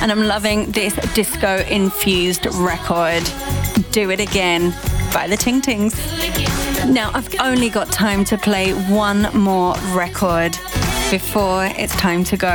And 0.00 0.10
I'm 0.10 0.26
loving 0.26 0.72
this 0.72 0.94
disco 1.14 1.58
infused 1.68 2.46
record, 2.54 3.22
Do 3.92 4.10
It 4.10 4.18
Again 4.18 4.74
by 5.12 5.28
the 5.28 5.36
Ting 5.36 5.60
Tings. 5.60 5.94
Now, 6.86 7.12
I've 7.14 7.32
only 7.38 7.68
got 7.68 7.92
time 7.92 8.24
to 8.24 8.38
play 8.38 8.72
one 8.72 9.28
more 9.38 9.76
record 9.92 10.58
before 11.10 11.66
it's 11.76 11.94
time 11.96 12.24
to 12.24 12.36
go. 12.36 12.48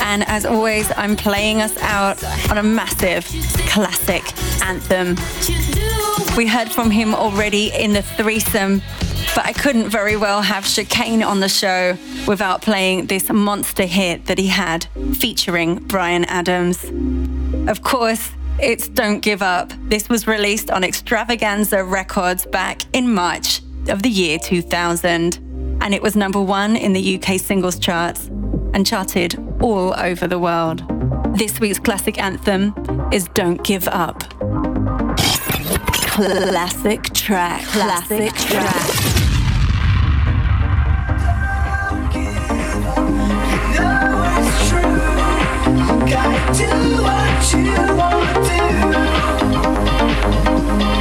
And 0.00 0.26
as 0.26 0.46
always, 0.46 0.90
I'm 0.96 1.16
playing 1.16 1.60
us 1.60 1.76
out 1.78 2.22
on 2.50 2.56
a 2.56 2.62
massive 2.62 3.26
classic 3.68 4.22
anthem. 4.64 5.16
We 6.36 6.48
heard 6.48 6.72
from 6.72 6.90
him 6.90 7.14
already 7.14 7.72
in 7.72 7.92
the 7.92 8.02
threesome, 8.02 8.82
but 9.36 9.46
I 9.46 9.52
couldn't 9.52 9.88
very 9.88 10.16
well 10.16 10.42
have 10.42 10.64
Chicane 10.64 11.22
on 11.22 11.38
the 11.38 11.48
show 11.48 11.96
without 12.26 12.60
playing 12.60 13.06
this 13.06 13.30
monster 13.30 13.84
hit 13.84 14.26
that 14.26 14.38
he 14.38 14.48
had 14.48 14.88
featuring 15.14 15.76
Bryan 15.76 16.24
Adams. 16.24 16.84
Of 17.68 17.82
course, 17.82 18.32
it's 18.58 18.88
Don't 18.88 19.20
Give 19.20 19.42
Up. 19.42 19.72
This 19.88 20.08
was 20.08 20.26
released 20.26 20.72
on 20.72 20.82
Xtravaganza 20.82 21.88
Records 21.88 22.46
back 22.46 22.82
in 22.92 23.14
March 23.14 23.60
of 23.88 24.02
the 24.02 24.10
year 24.10 24.36
2000, 24.40 25.36
and 25.80 25.94
it 25.94 26.02
was 26.02 26.16
number 26.16 26.40
one 26.40 26.74
in 26.74 26.94
the 26.94 27.16
UK 27.16 27.38
singles 27.38 27.78
charts 27.78 28.26
and 28.74 28.84
charted 28.84 29.38
all 29.62 29.94
over 29.98 30.26
the 30.26 30.40
world. 30.40 30.82
This 31.38 31.60
week's 31.60 31.78
classic 31.78 32.20
anthem 32.20 32.74
is 33.12 33.28
Don't 33.34 33.62
Give 33.62 33.86
Up. 33.86 34.33
Classic 36.14 37.02
track. 37.12 37.64
Classic 37.64 38.32
track. 38.34 38.86
do 46.54 46.70
what 47.02 47.52
you 47.52 47.74
wanna 47.96 48.34
do. 50.78 50.93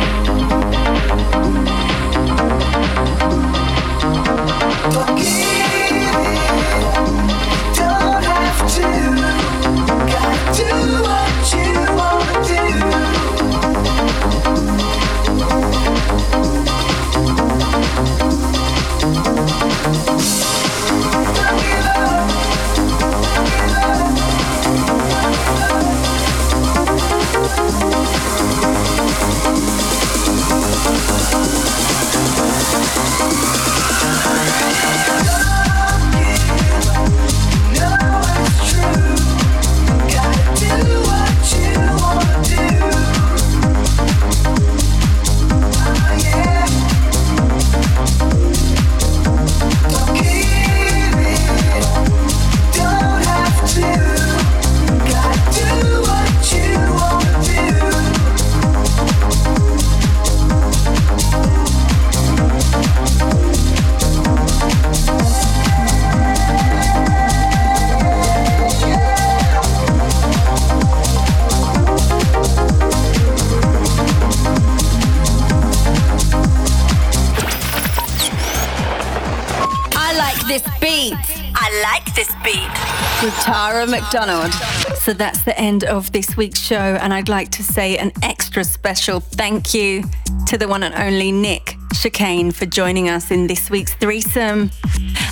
this 80.54 80.80
beat. 80.80 81.16
I 81.56 81.82
like 81.82 82.14
this 82.14 82.30
beat. 82.44 83.26
With 83.26 83.34
Tara 83.44 83.88
McDonald. 83.88 84.54
So 85.00 85.12
that's 85.12 85.42
the 85.42 85.58
end 85.58 85.84
of 85.84 86.12
this 86.12 86.38
week's 86.38 86.60
show, 86.60 86.76
and 86.78 87.12
I'd 87.12 87.28
like 87.28 87.50
to 87.52 87.64
say 87.64 87.98
an 87.98 88.12
extra 88.22 88.64
special 88.64 89.20
thank 89.20 89.74
you 89.74 90.04
to 90.46 90.60
the 90.60 90.68
one 90.68 90.84
and 90.84 90.94
only 90.94 91.32
Nick 91.32 91.76
Chicane 91.94 92.52
for 92.52 92.66
joining 92.66 93.10
us 93.10 93.32
in 93.32 93.48
this 93.48 93.70
week's 93.70 93.94
threesome. 93.96 94.72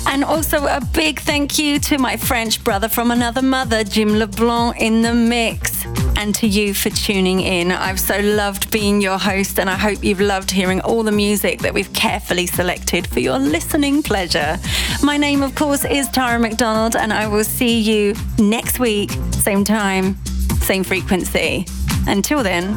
And 0.06 0.24
also 0.24 0.66
a 0.66 0.80
big 0.92 1.20
thank 1.20 1.58
you 1.58 1.78
to 1.80 1.98
my 1.98 2.16
French 2.16 2.62
brother 2.62 2.88
from 2.88 3.10
another 3.10 3.42
mother, 3.42 3.84
Jim 3.84 4.18
LeBlanc, 4.18 4.80
in 4.80 5.02
the 5.02 5.14
mix. 5.14 5.84
And 6.16 6.34
to 6.36 6.46
you 6.46 6.72
for 6.74 6.90
tuning 6.90 7.40
in. 7.40 7.72
I've 7.72 7.98
so 7.98 8.20
loved 8.20 8.70
being 8.70 9.00
your 9.00 9.18
host, 9.18 9.58
and 9.58 9.68
I 9.68 9.76
hope 9.76 10.04
you've 10.04 10.20
loved 10.20 10.50
hearing 10.50 10.80
all 10.80 11.02
the 11.02 11.12
music 11.12 11.60
that 11.60 11.74
we've 11.74 11.92
carefully 11.92 12.46
selected 12.46 13.06
for 13.06 13.20
your 13.20 13.38
listening 13.38 14.02
pleasure. 14.02 14.58
My 15.02 15.16
name, 15.16 15.42
of 15.42 15.54
course, 15.54 15.84
is 15.84 16.08
Tara 16.08 16.38
McDonald, 16.38 16.94
and 16.94 17.12
I 17.12 17.26
will 17.26 17.44
see 17.44 17.80
you 17.80 18.14
next 18.38 18.78
week, 18.78 19.10
same 19.32 19.64
time, 19.64 20.16
same 20.60 20.84
frequency. 20.84 21.66
Until 22.06 22.42
then, 22.42 22.74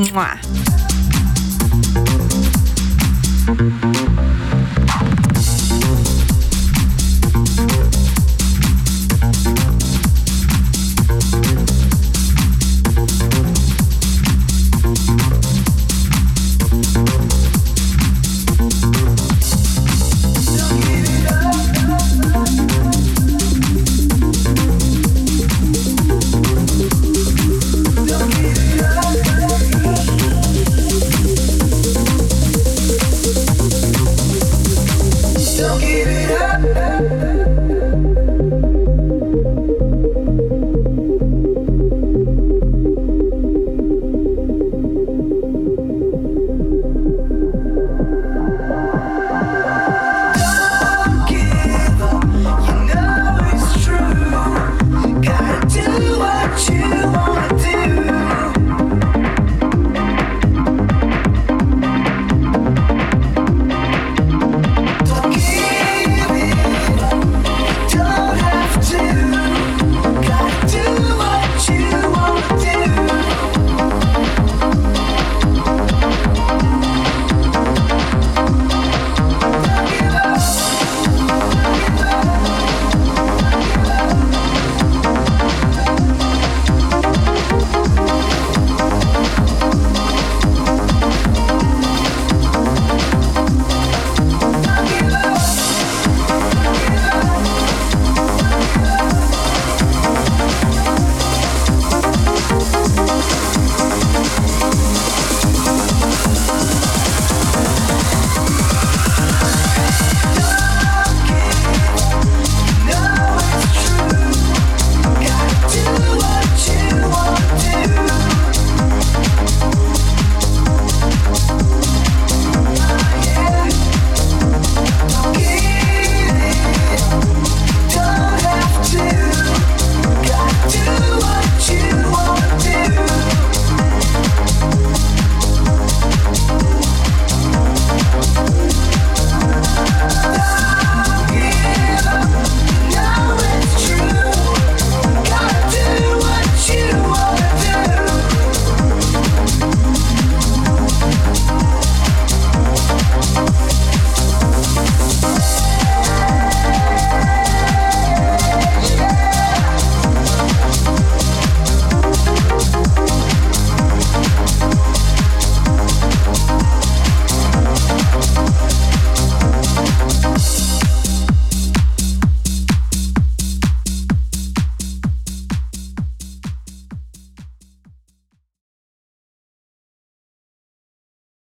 mwah. 0.00 0.69